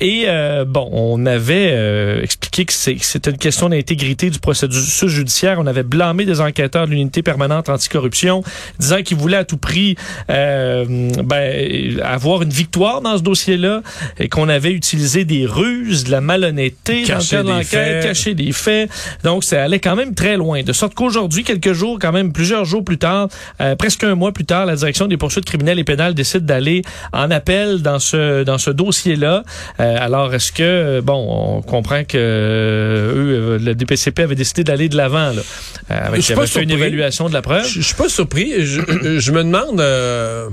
et 0.00 0.26
bon, 0.66 0.88
on 0.92 1.26
avait 1.26 2.22
expliqué 2.22 2.64
que 2.64 2.72
c'était 2.72 3.30
une 3.30 3.36
question 3.36 3.68
d'intégrité 3.68 4.30
du 4.30 4.38
processus 4.38 5.08
judiciaire 5.08 5.41
judiciaire. 5.42 5.58
On 5.58 5.66
avait 5.66 5.82
blâmé 5.82 6.24
des 6.24 6.40
enquêteurs 6.40 6.86
de 6.86 6.92
l'unité 6.92 7.22
permanente 7.22 7.68
anticorruption, 7.68 8.42
disant 8.78 9.02
qu'ils 9.02 9.16
voulaient 9.16 9.38
à 9.38 9.44
tout 9.44 9.56
prix 9.56 9.96
euh, 10.30 10.84
ben, 11.24 12.00
avoir 12.02 12.42
une 12.42 12.50
victoire 12.50 13.00
dans 13.00 13.16
ce 13.16 13.22
dossier-là 13.22 13.82
et 14.18 14.28
qu'on 14.28 14.48
avait 14.48 14.72
utilisé 14.72 15.24
des 15.24 15.46
ruses, 15.46 16.04
de 16.04 16.10
la 16.10 16.20
malhonnêteté 16.20 17.04
dans 17.04 17.14
le 17.14 17.20
Cacher 17.20 17.42
l'enquête, 17.42 18.02
cacher 18.04 18.34
des 18.34 18.52
faits. 18.52 18.90
Donc, 19.24 19.44
ça 19.44 19.62
allait 19.62 19.80
quand 19.80 19.96
même 19.96 20.14
très 20.14 20.36
loin. 20.36 20.62
De 20.62 20.72
sorte 20.72 20.94
qu'aujourd'hui, 20.94 21.44
quelques 21.44 21.72
jours, 21.72 21.98
quand 22.00 22.12
même 22.12 22.32
plusieurs 22.32 22.64
jours 22.64 22.84
plus 22.84 22.98
tard, 22.98 23.28
euh, 23.60 23.76
presque 23.76 24.04
un 24.04 24.14
mois 24.14 24.32
plus 24.32 24.44
tard, 24.44 24.66
la 24.66 24.76
direction 24.76 25.06
des 25.06 25.16
poursuites 25.16 25.44
criminelles 25.44 25.78
et 25.78 25.84
pénales 25.84 26.14
décide 26.14 26.44
d'aller 26.44 26.82
en 27.12 27.30
appel 27.30 27.82
dans 27.82 27.98
ce 27.98 28.44
dans 28.44 28.58
ce 28.58 28.70
dossier-là. 28.70 29.42
Euh, 29.80 29.96
alors, 30.00 30.34
est-ce 30.34 30.52
que 30.52 31.00
bon, 31.00 31.58
on 31.58 31.62
comprend 31.62 32.04
que 32.04 32.18
eux, 32.18 33.58
le 33.60 33.74
DPCP 33.74 34.22
avait 34.22 34.34
décidé 34.34 34.64
d'aller 34.64 34.88
de 34.88 34.96
l'avant 34.96 35.31
là, 35.32 35.42
euh, 35.90 36.06
avec 36.08 36.22
Je 36.22 36.34
fait 36.34 36.62
une 36.62 36.70
évaluation 36.70 37.28
de 37.28 37.34
la 37.34 37.42
preuve. 37.42 37.66
Je 37.66 37.80
je 37.80 37.86
suis 37.86 37.94
pas 37.94 38.08
surpris. 38.08 38.64
Je, 38.64 38.80
je 39.18 39.32
me 39.32 39.44
demande, 39.44 39.80
euh, 39.80 40.48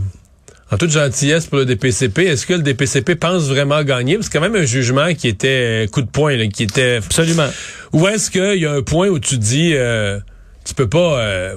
en 0.71 0.77
toute 0.77 0.91
gentillesse 0.91 1.47
pour 1.47 1.57
le 1.57 1.65
DPCP, 1.65 2.25
est-ce 2.25 2.45
que 2.45 2.53
le 2.53 2.61
DPCP 2.61 3.15
pense 3.15 3.43
vraiment 3.43 3.83
gagner? 3.83 4.15
Parce 4.15 4.27
que 4.27 4.33
c'est 4.33 4.39
quand 4.39 4.49
même 4.49 4.61
un 4.61 4.65
jugement 4.65 5.13
qui 5.15 5.27
était 5.27 5.87
coup 5.91 6.01
de 6.01 6.09
poing, 6.09 6.35
là, 6.35 6.47
qui 6.47 6.63
était... 6.63 6.97
Absolument. 6.97 7.49
Ou 7.93 8.07
est-ce 8.07 8.29
qu'il 8.29 8.61
y 8.61 8.65
a 8.65 8.71
un 8.73 8.83
point 8.83 9.07
où 9.07 9.19
tu 9.19 9.37
dis, 9.37 9.71
euh, 9.73 10.19
tu 10.65 10.75
peux 10.75 10.87
pas... 10.87 11.19
euh, 11.19 11.55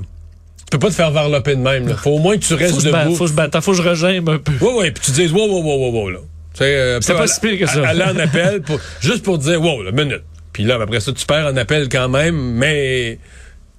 tu 0.58 0.78
peux 0.78 0.86
pas 0.86 0.88
te 0.88 0.94
faire 0.94 1.10
varloper 1.10 1.56
de 1.56 1.60
même. 1.60 1.88
Là. 1.88 1.96
Faut 1.96 2.12
au 2.12 2.18
moins 2.18 2.38
que 2.38 2.44
tu 2.44 2.54
restes 2.54 2.82
debout. 2.82 3.14
faut 3.14 3.28
se 3.28 3.34
battre, 3.34 3.60
faut 3.60 3.72
que 3.72 3.76
je 3.76 3.82
rejoigne 3.82 4.18
un 4.26 4.38
peu. 4.38 4.40
Oui, 4.62 4.70
oui, 4.78 4.90
puis 4.90 5.04
tu 5.04 5.10
dises, 5.10 5.30
wow, 5.30 5.46
wow, 5.46 5.62
wow, 5.62 5.78
wow, 5.78 5.92
wow, 5.92 6.10
là. 6.10 6.18
Euh, 6.62 6.98
C'est 7.02 7.14
pas 7.14 7.26
si 7.26 7.40
pire 7.40 7.58
que 7.58 7.66
ça. 7.66 7.86
Aller 7.86 8.04
en 8.04 8.16
appel, 8.18 8.62
pour, 8.62 8.80
juste 9.00 9.22
pour 9.22 9.36
dire, 9.36 9.60
wow, 9.60 9.82
la 9.82 9.92
minute. 9.92 10.22
Puis 10.52 10.64
là, 10.64 10.78
après 10.80 11.00
ça, 11.00 11.12
tu 11.12 11.24
perds 11.26 11.46
en 11.46 11.56
appel 11.56 11.88
quand 11.88 12.08
même, 12.08 12.36
mais 12.36 13.18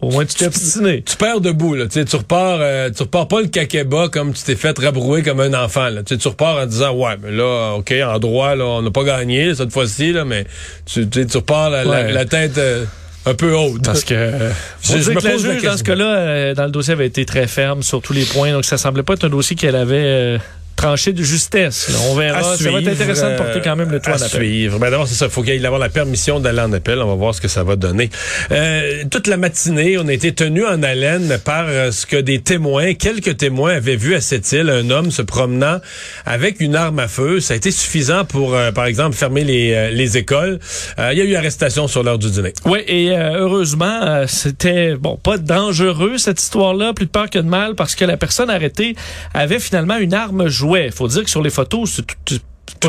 Au 0.02 0.10
moins, 0.12 0.26
tu 0.26 0.36
t'es 0.36 0.48
obstiné. 0.48 1.02
tu 1.04 1.16
perds 1.16 1.40
debout, 1.40 1.76
là. 1.76 1.86
Tu 1.86 1.92
sais, 1.94 2.06
tu 2.06 2.16
repars, 2.18 2.58
euh, 2.62 2.90
tu 2.90 3.04
repars 3.04 3.28
pas 3.28 3.42
le 3.42 3.48
kakeba 3.48 4.10
comme 4.10 4.34
tu 4.34 4.44
t'es 4.44 4.56
fait 4.56 4.78
rabrouer 4.78 5.24
comme 5.24 5.40
un 5.40 5.54
enfant, 5.54 5.90
là. 5.90 6.04
Tu 6.04 6.16
sais, 6.16 6.18
tu 6.20 6.28
repars 6.28 6.58
en 6.58 6.66
disant, 6.66 6.94
ouais, 6.94 7.16
mais 7.24 7.32
là, 7.32 7.76
OK, 7.78 7.94
en 8.06 8.20
droit, 8.20 8.56
là, 8.56 8.66
on 8.66 8.82
n'a 8.82 8.92
pas 8.92 9.04
gagné 9.04 9.56
cette 9.56 9.72
fois-ci, 9.72 10.12
là, 10.12 10.26
mais 10.26 10.46
tu, 10.86 11.08
tu 11.08 11.22
sais, 11.22 11.26
tu 11.28 11.38
repars 11.38 11.70
la, 11.70 11.84
la- 11.84 11.90
Ouais. 11.90 12.12
la 12.12 12.26
tête 12.26 12.58
euh, 12.58 12.84
un 13.26 13.34
peu 13.36 13.56
haute. 13.56 13.86
Parce 13.86 14.04
que 14.04 14.14
euh, 14.16 14.50
Je- 14.82 14.98
je 14.98 15.12
me 15.12 15.22
que 15.22 15.26
la 15.28 15.38
juge, 15.38 15.62
dans 15.64 15.78
ce 15.78 15.84
cas-là, 15.84 16.06
euh, 16.18 16.54
dans 16.54 16.66
le 16.66 16.72
dossier, 16.72 16.92
avait 16.94 17.08
été 17.08 17.24
très 17.26 17.48
ferme 17.48 17.82
sur 17.84 18.02
tous 18.02 18.12
les 18.14 18.26
points. 18.26 18.52
Donc, 18.52 18.66
ça 18.66 18.78
semblait 18.78 19.04
pas 19.04 19.14
être 19.14 19.24
un 19.26 19.30
dossier 19.30 19.56
qu'elle 19.56 19.76
avait 19.78 19.96
euh, 20.04 20.38
tranché 20.76 21.14
de 21.14 21.24
justesse. 21.24 21.90
là. 21.90 21.98
On 22.10 22.16
verra. 22.16 22.40
À 22.40 22.58
ça 22.58 22.72
va 22.72 22.80
être 22.80 22.88
intéressant 22.88 23.32
de 23.32 23.38
porter 23.38 23.62
quand 23.64 23.76
même 23.76 23.90
le 23.92 24.00
toit 24.00 24.14
à 24.14 24.18
en 24.18 24.22
appel. 24.22 24.30
suivre. 24.30 24.80
Ben 24.80 24.90
d'abord, 24.92 25.08
c'est 25.08 25.16
ça. 25.16 25.26
Il 25.26 25.32
faut 25.32 25.42
qu'il 25.44 25.54
y 25.54 25.58
ait 25.58 25.66
avoir 25.66 25.80
la 25.80 25.90
permission 25.90 26.40
d'aller 26.40 26.62
en 26.62 26.74
appel. 26.74 27.00
On 27.00 27.08
va 27.08 27.16
voir 27.16 27.36
ce 27.36 27.42
que 27.42 27.48
ça 27.48 27.64
va 27.64 27.76
donner. 27.76 28.10
Euh, 28.52 29.04
toute 29.10 29.28
la 29.28 29.38
matinée, 29.38 29.98
on 29.98 30.08
a 30.08 30.14
été 30.14 30.34
tenu 30.34 30.66
en 30.66 30.82
haleine 30.84 31.38
par 31.44 31.66
euh, 31.68 31.92
ce 31.92 32.06
que 32.06 32.18
des 32.18 32.42
témoins, 32.42 32.94
quelques 32.94 33.38
témoins 33.38 33.76
avaient 33.76 33.96
vu 33.96 34.16
à 34.16 34.22
cette 34.22 34.52
île 34.52 34.70
un 34.70 34.90
homme 34.90 35.12
se 35.12 35.22
promenant 35.22 35.80
avec 36.26 36.60
une 36.60 36.76
arme 36.76 37.00
à 37.00 37.08
feu. 37.08 37.40
Ça 37.40 37.54
a 37.54 37.58
été 37.58 37.72
suffisant 37.72 38.26
pour, 38.26 38.56
euh, 38.56 38.72
par 38.72 38.86
exemple, 38.86 39.16
fermer 39.16 39.44
les, 39.44 39.74
euh, 39.74 39.90
les 39.92 40.18
écoles. 40.18 40.60
Il 40.98 41.18
y 41.18 41.22
a 41.22 41.26
eu 41.26 41.36
arrestation 41.36 41.88
sur 41.88 42.04
l'heure 42.04 42.20
du 42.20 42.30
dîner. 42.30 42.54
Oui, 42.66 42.80
et 42.88 43.12
euh, 43.12 43.38
heureusement, 43.38 44.26
c'était 44.28 44.96
bon 44.96 45.18
pas 45.18 45.38
dangereux 45.38 46.18
cette 46.18 46.42
histoire-là, 46.42 46.94
plus 46.94 47.06
de 47.06 47.12
peur 47.12 47.30
que 47.30 47.40
de 47.40 47.48
mal, 47.48 47.76
parce 47.76 47.96
que 47.96 48.06
la 48.06 48.18
personne 48.18 48.50
arrêtée 48.50 48.96
avait 49.34 49.60
finalement 49.60 49.98
une 49.98 50.14
arme 50.14 50.48
jouet. 50.64 50.92
Faut 50.92 51.08
dire 51.08 51.24
que 51.24 51.30
sur 51.30 51.42
les 51.42 51.50
photos, 51.50 51.92
c'est 51.92 52.06
tout. 52.26 52.40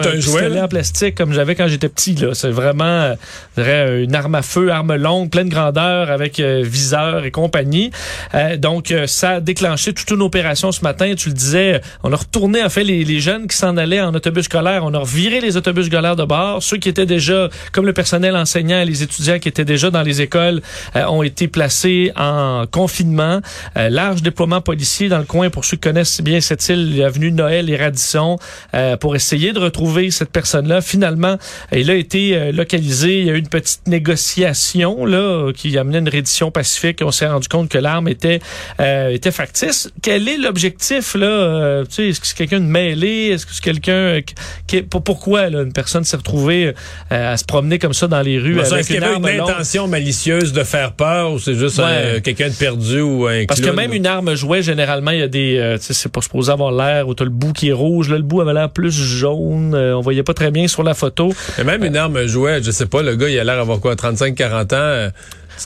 Tout 0.00 0.08
pas 0.08 0.14
un 0.14 0.20
jouet, 0.20 0.60
en 0.60 0.68
plastique 0.68 1.14
comme 1.14 1.32
j'avais 1.32 1.54
quand 1.54 1.68
j'étais 1.68 1.88
petit 1.88 2.14
là, 2.14 2.34
c'est 2.34 2.50
vraiment 2.50 2.84
euh, 2.84 3.14
dirais, 3.56 4.02
une 4.04 4.14
arme 4.14 4.34
à 4.34 4.42
feu, 4.42 4.70
arme 4.70 4.94
longue, 4.96 5.30
pleine 5.30 5.48
grandeur 5.48 6.10
avec 6.10 6.40
euh, 6.40 6.62
viseur 6.64 7.24
et 7.24 7.30
compagnie. 7.30 7.90
Euh, 8.34 8.56
donc 8.56 8.90
euh, 8.90 9.06
ça 9.06 9.30
a 9.30 9.40
déclenché 9.40 9.92
toute 9.92 10.10
une 10.10 10.22
opération 10.22 10.72
ce 10.72 10.82
matin, 10.82 11.14
tu 11.16 11.28
le 11.28 11.34
disais, 11.34 11.80
on 12.02 12.12
a 12.12 12.16
retourné 12.16 12.62
en 12.62 12.68
fait 12.68 12.84
les, 12.84 13.04
les 13.04 13.20
jeunes 13.20 13.46
qui 13.46 13.56
s'en 13.56 13.76
allaient 13.76 14.00
en 14.00 14.14
autobus 14.14 14.44
scolaire, 14.44 14.82
on 14.84 14.94
a 14.94 14.98
reviré 14.98 15.40
les 15.40 15.56
autobus 15.56 15.86
scolaires 15.86 16.16
de 16.16 16.24
bord, 16.24 16.62
ceux 16.62 16.76
qui 16.76 16.88
étaient 16.88 17.06
déjà 17.06 17.48
comme 17.72 17.86
le 17.86 17.92
personnel 17.92 18.36
enseignant 18.36 18.80
et 18.80 18.84
les 18.84 19.02
étudiants 19.02 19.38
qui 19.38 19.48
étaient 19.48 19.64
déjà 19.64 19.90
dans 19.90 20.02
les 20.02 20.20
écoles 20.20 20.60
euh, 20.96 21.04
ont 21.06 21.22
été 21.22 21.48
placés 21.48 22.12
en 22.16 22.64
confinement. 22.70 23.40
Euh, 23.76 23.88
large 23.88 24.22
déploiement 24.22 24.60
policier 24.60 25.08
dans 25.08 25.18
le 25.18 25.24
coin. 25.24 25.50
Pour 25.50 25.64
ceux 25.64 25.76
qui 25.76 25.88
connaissent 25.88 26.20
bien 26.20 26.40
cette 26.40 26.68
île, 26.68 26.98
l'avenue 26.98 27.32
Noël 27.32 27.70
et 27.70 27.76
Radisson, 27.76 28.38
euh, 28.74 28.96
pour 28.96 29.16
essayer 29.16 29.52
de 29.52 29.58
retrouver 29.58 29.83
cette 30.10 30.30
personne-là. 30.30 30.80
Finalement, 30.80 31.36
il 31.72 31.90
a 31.90 31.94
été 31.94 32.36
euh, 32.36 32.52
localisé. 32.52 33.20
Il 33.20 33.26
y 33.26 33.30
a 33.30 33.34
eu 33.34 33.38
une 33.38 33.48
petite 33.48 33.86
négociation 33.86 35.04
là 35.04 35.52
qui 35.54 35.76
amenait 35.78 35.98
une 35.98 36.08
reddition 36.08 36.50
pacifique. 36.50 37.00
On 37.02 37.10
s'est 37.10 37.26
rendu 37.26 37.48
compte 37.48 37.68
que 37.68 37.78
l'arme 37.78 38.08
était 38.08 38.40
euh, 38.80 39.10
était 39.10 39.30
factice. 39.30 39.90
Quel 40.02 40.28
est 40.28 40.38
l'objectif 40.38 41.14
là? 41.14 41.26
Euh, 41.26 41.84
Tu 41.84 41.94
sais, 41.94 42.08
est-ce 42.08 42.20
que 42.20 42.26
c'est 42.26 42.36
quelqu'un 42.36 42.60
de 42.60 42.66
mêlé? 42.66 43.28
Est-ce 43.28 43.46
que 43.46 43.52
c'est 43.54 43.62
quelqu'un 43.62 44.20
qui, 44.22 44.34
qui- 44.66 44.82
pour- 44.82 45.02
pourquoi 45.02 45.50
là, 45.50 45.62
une 45.62 45.72
personne 45.72 46.04
s'est 46.04 46.16
retrouvée 46.16 46.74
euh, 47.12 47.32
à 47.32 47.36
se 47.36 47.44
promener 47.44 47.78
comme 47.78 47.94
ça 47.94 48.06
dans 48.06 48.20
les 48.22 48.38
rues 48.38 48.58
Est-ce 48.60 48.74
avec 48.74 48.86
qu'il 48.86 48.96
une 48.96 49.02
y 49.02 49.04
avait 49.04 49.14
arme 49.14 49.28
une 49.28 49.40
intention 49.40 49.88
malicieuse 49.88 50.52
de 50.52 50.62
faire 50.64 50.92
peur 50.92 51.32
ou 51.32 51.38
c'est 51.38 51.54
juste 51.54 51.78
Ouais. 51.78 52.20
quelqu'un 52.22 52.48
de 52.48 52.54
perdu 52.54 53.00
ou 53.00 53.26
un 53.26 53.44
Parce 53.46 53.60
que 53.60 53.70
même 53.70 53.92
une 53.92 54.06
arme 54.06 54.34
jouet, 54.34 54.62
généralement, 54.62 55.10
il 55.10 55.18
y 55.18 55.22
a 55.22 55.28
des, 55.28 55.76
tu 55.80 55.86
sais, 55.86 55.92
c'est 55.94 56.10
pas 56.12 56.20
supposé 56.22 56.50
avoir 56.52 56.72
l'air 56.72 57.08
où 57.08 57.14
t'as 57.14 57.24
le 57.24 57.30
bout 57.30 57.52
qui 57.52 57.68
est 57.68 57.72
rouge. 57.72 58.08
Là, 58.10 58.16
le 58.16 58.22
bout 58.22 58.40
avait 58.40 58.52
l'air 58.54 58.70
plus 58.70 58.92
jaune. 58.92 59.73
Euh, 59.74 59.94
on 59.94 60.00
voyait 60.00 60.22
pas 60.22 60.34
très 60.34 60.50
bien 60.50 60.68
sur 60.68 60.82
la 60.82 60.94
photo. 60.94 61.32
Mais 61.58 61.64
même 61.64 61.84
une 61.84 61.96
arme 61.96 62.26
jouet, 62.26 62.62
je 62.62 62.70
sais 62.70 62.86
pas, 62.86 63.02
le 63.02 63.16
gars, 63.16 63.28
il 63.28 63.38
a 63.38 63.44
l'air 63.44 63.56
d'avoir 63.56 63.80
quoi, 63.80 63.94
35-40 63.94 64.74
ans. 64.74 65.10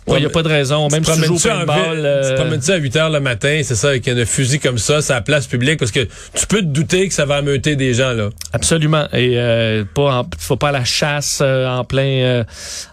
Il 0.08 0.22
y 0.22 0.26
a 0.26 0.30
pas 0.30 0.42
de 0.42 0.48
raison. 0.48 0.88
Même 0.88 1.04
si 1.04 1.12
tu 1.12 1.24
joues 1.24 1.38
euh, 1.46 2.28
Tu 2.28 2.34
promènes-tu 2.34 2.70
à 2.70 2.76
8 2.76 2.96
heures 2.96 3.10
le 3.10 3.20
matin, 3.20 3.60
c'est 3.62 3.74
ça, 3.74 3.88
avec 3.88 4.08
un 4.08 4.24
fusil 4.24 4.58
comme 4.58 4.78
ça, 4.78 5.02
c'est 5.02 5.12
à 5.12 5.16
la 5.16 5.22
place 5.22 5.46
publique, 5.46 5.78
parce 5.78 5.90
que 5.90 6.06
tu 6.34 6.46
peux 6.46 6.60
te 6.60 6.66
douter 6.66 7.08
que 7.08 7.14
ça 7.14 7.24
va 7.24 7.36
ameuter 7.36 7.76
des 7.76 7.94
gens, 7.94 8.12
là. 8.12 8.30
Absolument. 8.52 9.06
Et 9.12 9.34
euh, 9.36 9.84
pas, 9.92 10.20
en, 10.20 10.26
faut 10.38 10.56
pas 10.56 10.68
à 10.68 10.72
la 10.72 10.84
chasse 10.84 11.40
euh, 11.42 11.68
en 11.68 11.84
plein, 11.84 12.02
euh, 12.02 12.44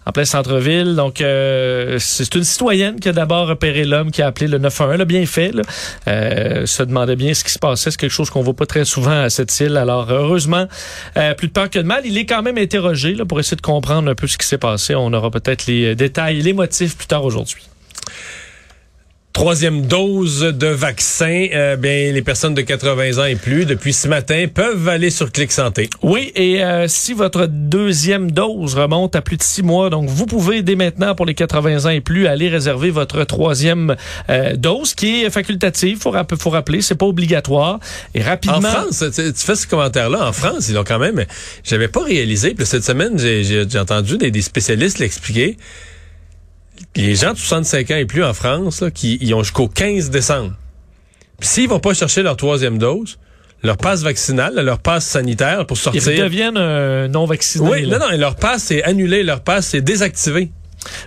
en 0.05 0.11
plein 0.11 0.25
centre-ville. 0.25 0.95
Donc, 0.95 1.21
euh, 1.21 1.97
c'est 1.99 2.35
une 2.35 2.43
citoyenne 2.43 2.99
qui 2.99 3.09
a 3.09 3.13
d'abord 3.13 3.47
repéré 3.47 3.85
l'homme 3.85 4.11
qui 4.11 4.21
a 4.21 4.27
appelé 4.27 4.47
le 4.47 4.57
911. 4.57 4.97
Là, 4.97 5.05
bien 5.05 5.25
fait. 5.25 5.51
Là. 5.51 5.63
Se 6.65 6.83
demandait 6.83 7.15
bien 7.15 7.33
ce 7.33 7.43
qui 7.43 7.51
se 7.51 7.59
passait. 7.59 7.91
C'est 7.91 7.97
quelque 7.97 8.11
chose 8.11 8.29
qu'on 8.29 8.41
voit 8.41 8.53
pas 8.53 8.65
très 8.65 8.85
souvent 8.85 9.23
à 9.23 9.29
cette 9.29 9.57
île. 9.59 9.77
Alors, 9.77 10.11
heureusement, 10.11 10.67
plus 11.37 11.47
de 11.47 11.53
peur 11.53 11.69
que 11.69 11.79
de 11.79 11.83
mal. 11.83 12.01
Il 12.05 12.17
est 12.17 12.25
quand 12.25 12.41
même 12.41 12.57
interrogé 12.57 13.13
là, 13.13 13.25
pour 13.25 13.39
essayer 13.39 13.57
de 13.57 13.61
comprendre 13.61 14.09
un 14.09 14.15
peu 14.15 14.27
ce 14.27 14.37
qui 14.37 14.45
s'est 14.45 14.57
passé. 14.57 14.95
On 14.95 15.11
aura 15.13 15.31
peut-être 15.31 15.65
les 15.67 15.95
détails, 15.95 16.41
les 16.41 16.53
motifs 16.53 16.84
plus 16.93 17.07
tard 17.07 17.23
aujourd'hui. 17.25 17.63
Troisième 19.33 19.81
dose 19.85 20.39
de 20.43 20.67
vaccin, 20.67 21.47
euh, 21.53 21.75
bien, 21.75 22.13
les 22.13 22.21
personnes 22.21 22.53
de 22.53 22.61
80 22.61 23.17
ans 23.21 23.25
et 23.25 23.35
plus, 23.35 23.65
depuis 23.65 23.91
ce 23.91 24.07
matin, 24.07 24.45
peuvent 24.47 24.87
aller 24.87 25.09
sur 25.09 25.29
Clic 25.29 25.51
Santé. 25.51 25.89
Oui, 26.01 26.31
et 26.35 26.63
euh, 26.63 26.87
si 26.87 27.11
votre 27.11 27.45
deuxième 27.45 28.31
dose 28.31 28.75
remonte 28.75 29.13
à 29.13 29.21
plus 29.21 29.35
de 29.35 29.43
six 29.43 29.61
mois, 29.61 29.89
donc 29.89 30.07
vous 30.07 30.25
pouvez 30.25 30.61
dès 30.61 30.77
maintenant 30.77 31.15
pour 31.15 31.25
les 31.25 31.33
80 31.33 31.83
ans 31.85 31.89
et 31.89 31.99
plus 31.99 32.27
aller 32.27 32.47
réserver 32.47 32.91
votre 32.91 33.25
troisième 33.25 33.97
euh, 34.29 34.55
dose 34.55 34.93
qui 34.95 35.25
est 35.25 35.29
facultative. 35.29 35.97
Faut, 35.99 36.11
rapp- 36.11 36.37
faut 36.39 36.49
rappeler, 36.51 36.81
c'est 36.81 36.95
pas 36.95 37.05
obligatoire. 37.05 37.81
Et 38.13 38.21
rapidement. 38.23 38.59
En 38.59 38.61
France, 38.61 39.03
tu, 39.13 39.33
tu 39.33 39.45
fais 39.45 39.55
ce 39.57 39.67
commentaire-là, 39.67 40.29
en 40.29 40.31
France, 40.31 40.69
ils 40.69 40.75
l'ont 40.75 40.85
quand 40.85 40.99
même, 40.99 41.25
j'avais 41.65 41.89
pas 41.89 42.03
réalisé, 42.05 42.53
puis 42.53 42.65
cette 42.65 42.85
semaine, 42.85 43.19
j'ai- 43.19 43.67
entendu 43.77 44.17
des, 44.17 44.31
des 44.31 44.41
spécialistes 44.41 44.99
l'expliquer. 44.99 45.57
Les 46.95 47.15
gens 47.15 47.33
de 47.33 47.37
65 47.37 47.91
ans 47.91 47.95
et 47.95 48.05
plus 48.05 48.23
en 48.23 48.33
France, 48.33 48.81
là, 48.81 48.91
qui 48.91 49.17
ils 49.21 49.33
ont 49.33 49.43
jusqu'au 49.43 49.67
15 49.67 50.09
décembre. 50.09 50.53
Puis 51.39 51.49
s'ils 51.49 51.69
vont 51.69 51.79
pas 51.79 51.93
chercher 51.93 52.23
leur 52.23 52.37
troisième 52.37 52.77
dose, 52.77 53.17
leur 53.63 53.77
passe 53.77 54.03
vaccinale, 54.03 54.55
leur 54.55 54.79
passe 54.79 55.05
sanitaire 55.05 55.65
pour 55.65 55.77
ils 55.77 55.81
sortir. 55.81 56.23
deviennent 56.23 56.57
euh, 56.57 57.07
non 57.07 57.25
vaccinés. 57.25 57.67
Oui, 57.69 57.85
là. 57.85 57.97
non, 57.97 58.05
non, 58.05 58.11
et 58.11 58.17
leur 58.17 58.35
passe 58.35 58.71
est 58.71 58.83
annulé, 58.83 59.23
leur 59.23 59.41
passe 59.41 59.73
est 59.73 59.81
désactivé. 59.81 60.51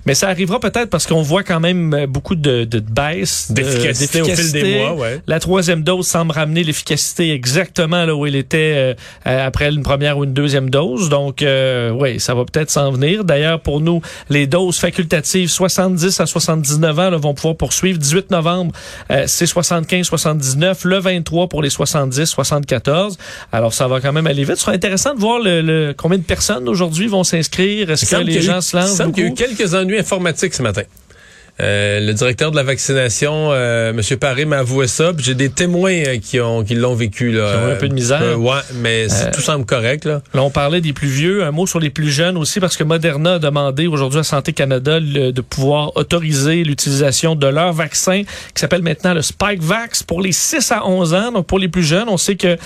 Mais 0.07 0.14
ça 0.14 0.29
arrivera 0.29 0.61
peut-être 0.61 0.91
parce 0.91 1.07
qu'on 1.07 1.23
voit 1.23 1.43
quand 1.43 1.61
même 1.61 1.95
euh, 1.95 2.07
beaucoup 2.07 2.35
de, 2.35 2.64
de 2.64 2.81
baisse 2.81 3.51
de- 3.51 3.62
D'efficacité 3.62 4.21
au 4.23 4.25
fil 4.25 4.53
des 4.53 4.62
mois, 4.79 4.93
ouais. 4.95 5.21
La 5.27 5.41
troisième 5.41 5.83
dose 5.83 6.07
semble 6.07 6.33
ramener 6.33 6.64
l'efficacité 6.64 7.33
exactement 7.33 8.05
là 8.05 8.14
où 8.14 8.27
elle 8.27 8.37
était 8.37 8.75
euh, 8.77 8.95
euh, 9.27 9.47
après 9.47 9.69
une 9.71 9.83
première 9.83 10.19
ou 10.19 10.25
une 10.25 10.33
deuxième 10.33 10.71
dose. 10.71 11.09
Donc, 11.09 11.43
euh, 11.43 11.91
oui, 11.91 12.19
ça 12.21 12.35
va 12.35 12.45
peut-être 12.45 12.71
s'en 12.71 12.91
venir. 12.93 13.25
D'ailleurs, 13.25 13.61
pour 13.61 13.81
nous, 13.81 14.01
les 14.31 14.47
doses 14.47 14.79
facultatives 14.79 15.49
70 15.49 16.21
à 16.21 16.27
79 16.27 16.99
ans 16.99 17.11
là, 17.11 17.17
vont 17.17 17.35
pouvoir 17.35 17.57
poursuivre. 17.57 17.99
18 17.99 18.31
novembre, 18.31 18.73
euh, 19.11 19.25
c'est 19.27 19.45
75-79. 19.47 20.79
Le 20.85 20.99
23 20.99 21.49
pour 21.49 21.62
les 21.62 21.69
70-74. 21.69 23.17
Alors, 23.53 23.73
ça 23.73 23.88
va 23.88 24.01
quand 24.01 24.12
même 24.12 24.27
aller 24.27 24.45
vite. 24.45 24.57
Ce 24.57 24.62
sera 24.62 24.73
intéressant 24.73 25.14
de 25.14 25.21
voir 25.21 25.38
le, 25.41 25.61
le- 25.62 25.95
combien 25.97 26.19
de 26.19 26.23
personnes 26.23 26.69
aujourd'hui 26.69 27.07
vont 27.07 27.25
s'inscrire. 27.25 27.91
Est-ce 27.91 28.07
que 28.07 28.17
les 28.27 28.41
gens 28.43 28.59
eu- 28.59 28.62
se 28.62 28.77
lancent 28.77 28.97
semble 28.97 29.12
qu'il 29.12 29.23
y 29.23 29.27
a 29.27 29.29
eu 29.29 29.31
beaucoup? 29.31 29.43
Quelques 29.69 29.75
ennuis 29.75 29.99
informatiques 29.99 30.55
ce 30.55 30.63
matin. 30.63 30.83
Euh, 31.61 31.99
le 32.01 32.12
directeur 32.14 32.51
de 32.53 32.57
la 32.57 32.62
vaccination, 32.62 33.51
euh, 33.53 33.90
M. 33.90 34.01
Paré, 34.18 34.44
m'a 34.44 34.59
avoué 34.59 34.87
ça. 34.87 35.12
J'ai 35.18 35.35
des 35.35 35.51
témoins 35.51 35.92
euh, 36.07 36.18
qui 36.18 36.38
ont 36.40 36.62
qui 36.62 36.75
l'ont 36.75 36.94
vécu. 36.94 37.33
Là. 37.33 37.51
Qui 37.53 37.59
ont 37.59 37.68
eu 37.68 37.73
un 37.73 37.77
peu 37.77 37.88
de 37.88 37.94
misère. 37.94 38.23
Euh, 38.23 38.37
ouais, 38.37 38.61
mais 38.77 39.09
tout 39.35 39.40
semble 39.40 39.64
correct. 39.66 40.05
Là. 40.05 40.23
Là, 40.35 40.42
on 40.42 40.51
parlait 40.51 40.81
des 40.81 40.92
plus 40.92 41.09
vieux. 41.09 41.42
Un 41.44 41.51
mot 41.51 41.66
sur 41.66 41.81
les 41.81 41.90
plus 41.90 42.11
jeunes 42.11 42.37
aussi, 42.37 42.61
parce 42.61 42.77
que 42.77 42.85
Moderna 42.85 43.35
a 43.35 43.38
demandé 43.40 43.87
aujourd'hui 43.88 44.21
à 44.21 44.23
Santé 44.23 44.53
Canada 44.53 45.01
le- 45.01 45.33
de 45.33 45.40
pouvoir 45.40 45.97
autoriser 45.97 46.62
l'utilisation 46.64 47.35
de 47.35 47.47
leur 47.49 47.73
vaccin 47.73 48.23
qui 48.55 48.61
s'appelle 48.61 48.83
maintenant 48.83 49.14
le 49.14 49.23
Spikevax 49.23 50.05
pour 50.05 50.21
les 50.23 50.33
6 50.33 50.71
à 50.71 50.87
11 50.87 51.12
ans. 51.14 51.33
Donc, 51.33 51.47
pour 51.47 51.59
les 51.59 51.68
plus 51.68 51.83
jeunes, 51.85 52.09
on 52.09 52.16
sait 52.18 52.37
que 52.37 52.57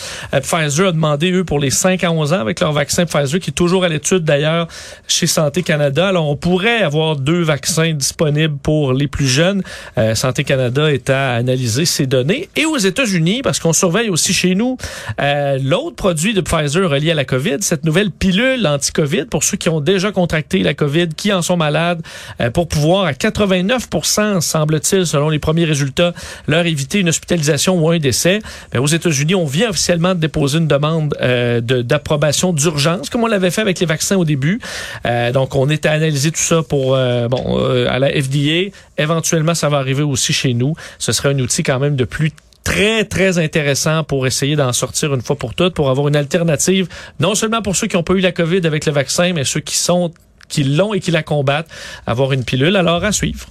Pfizer 0.42 0.88
a 0.88 0.92
demandé, 0.92 1.33
eux, 1.33 1.44
pour 1.44 1.59
les 1.61 1.70
5 1.70 2.05
à 2.05 2.12
11 2.12 2.33
ans 2.35 2.40
avec 2.40 2.61
leur 2.61 2.72
vaccin 2.72 3.07
Pfizer, 3.07 3.40
qui 3.40 3.50
est 3.50 3.55
toujours 3.55 3.85
à 3.85 3.88
l'étude 3.88 4.24
d'ailleurs 4.24 4.68
chez 5.09 5.26
Santé 5.26 5.62
Canada. 5.62 6.09
Alors, 6.09 6.28
on 6.28 6.37
pourrait 6.37 6.83
avoir 6.83 7.16
deux 7.16 7.42
vaccins 7.42 7.92
disponibles 7.92 8.57
pour 8.62 8.82
les 8.90 9.07
plus 9.07 9.29
jeunes. 9.29 9.62
Euh, 9.99 10.14
Santé 10.14 10.42
Canada 10.45 10.92
est 10.92 11.11
à 11.11 11.35
analyser 11.35 11.85
ces 11.85 12.07
données. 12.07 12.49
Et 12.57 12.64
aux 12.64 12.79
États-Unis, 12.79 13.42
parce 13.42 13.61
qu'on 13.61 13.73
surveille 13.73 14.11
aussi 14.11 14.33
chez 14.33 14.55
nous 14.55 14.77
euh, 15.21 15.59
l'autre 15.62 15.97
produit 15.97 16.35
de 16.35 16.40
Pfizer 16.40 16.88
relié 16.88 17.11
à 17.11 17.14
la 17.14 17.25
COVID, 17.25 17.59
cette 17.61 17.85
nouvelle 17.85 18.11
pilule 18.11 18.66
anti-COVID 18.66 19.27
pour 19.27 19.45
ceux 19.45 19.57
qui 19.57 19.68
ont 19.68 19.81
déjà 19.81 20.12
contracté 20.12 20.62
la 20.62 20.75
COVID, 20.75 21.09
qui 21.16 21.33
en 21.33 21.42
sont 21.42 21.57
malades, 21.57 22.03
euh, 22.40 22.51
pour 22.51 22.68
pouvoir 22.68 23.05
à 23.05 23.12
89% 23.12 24.40
semble-t-il, 24.40 25.07
selon 25.07 25.29
les 25.29 25.38
premiers 25.38 25.64
résultats, 25.64 26.12
leur 26.47 26.66
éviter 26.66 26.99
une 26.99 27.09
hospitalisation 27.09 27.79
ou 27.79 27.88
un 27.90 27.99
décès. 27.99 28.40
Ben, 28.73 28.81
aux 28.81 28.87
États-Unis, 28.87 29.35
on 29.35 29.47
vient 29.47 29.71
officiellement 29.71 30.14
de 30.14 30.21
déposer 30.21 30.59
une 30.59 30.68
demande 30.68 31.14
euh, 31.21 31.61
d'approbation 31.61 32.53
d'urgence, 32.53 33.11
comme 33.11 33.25
on 33.25 33.29
l'avait 33.29 33.51
fait 33.51 33.61
avec 33.61 33.79
les 33.81 33.87
vaccins 33.87 34.16
au 34.16 34.25
début. 34.25 34.61
Euh, 35.07 35.33
donc, 35.33 35.55
on 35.55 35.68
est 35.68 35.87
à 35.87 35.92
analyser 35.92 36.31
tout 36.31 36.40
ça 36.40 36.62
pour 36.62 36.92
bon 36.92 37.87
à 37.88 37.99
la 37.99 38.09
FDA. 38.09 38.71
Éventuellement, 38.98 39.54
ça 39.54 39.68
va 39.68 39.78
arriver 39.78 40.02
aussi 40.02 40.32
chez 40.32 40.54
nous. 40.54 40.74
Ce 40.98 41.12
serait 41.12 41.30
un 41.30 41.38
outil 41.38 41.62
quand 41.62 41.78
même 41.78 41.96
de 41.96 42.04
plus 42.04 42.32
très, 42.64 43.04
très 43.04 43.38
intéressant 43.38 44.04
pour 44.04 44.26
essayer 44.26 44.56
d'en 44.56 44.72
sortir 44.72 45.14
une 45.14 45.22
fois 45.22 45.37
pour 45.37 45.54
toutes, 45.54 45.74
pour 45.74 45.90
avoir 45.90 46.08
une 46.08 46.16
alternative, 46.16 46.88
non 47.20 47.35
seulement 47.35 47.62
pour 47.62 47.76
ceux 47.76 47.87
qui 47.87 47.96
n'ont 47.96 48.02
pas 48.02 48.14
eu 48.14 48.20
la 48.20 48.32
COVID 48.32 48.66
avec 48.66 48.87
le 48.87 48.92
vaccin, 48.92 49.32
mais 49.32 49.44
ceux 49.44 49.61
qui 49.61 49.76
sont 49.76 50.12
qui 50.48 50.64
l'ont 50.64 50.92
et 50.92 51.00
qui 51.00 51.11
la 51.11 51.22
combattent, 51.22 51.70
avoir 52.06 52.32
une 52.32 52.44
pilule. 52.44 52.76
Alors, 52.76 53.02
à 53.02 53.11
suivre. 53.11 53.46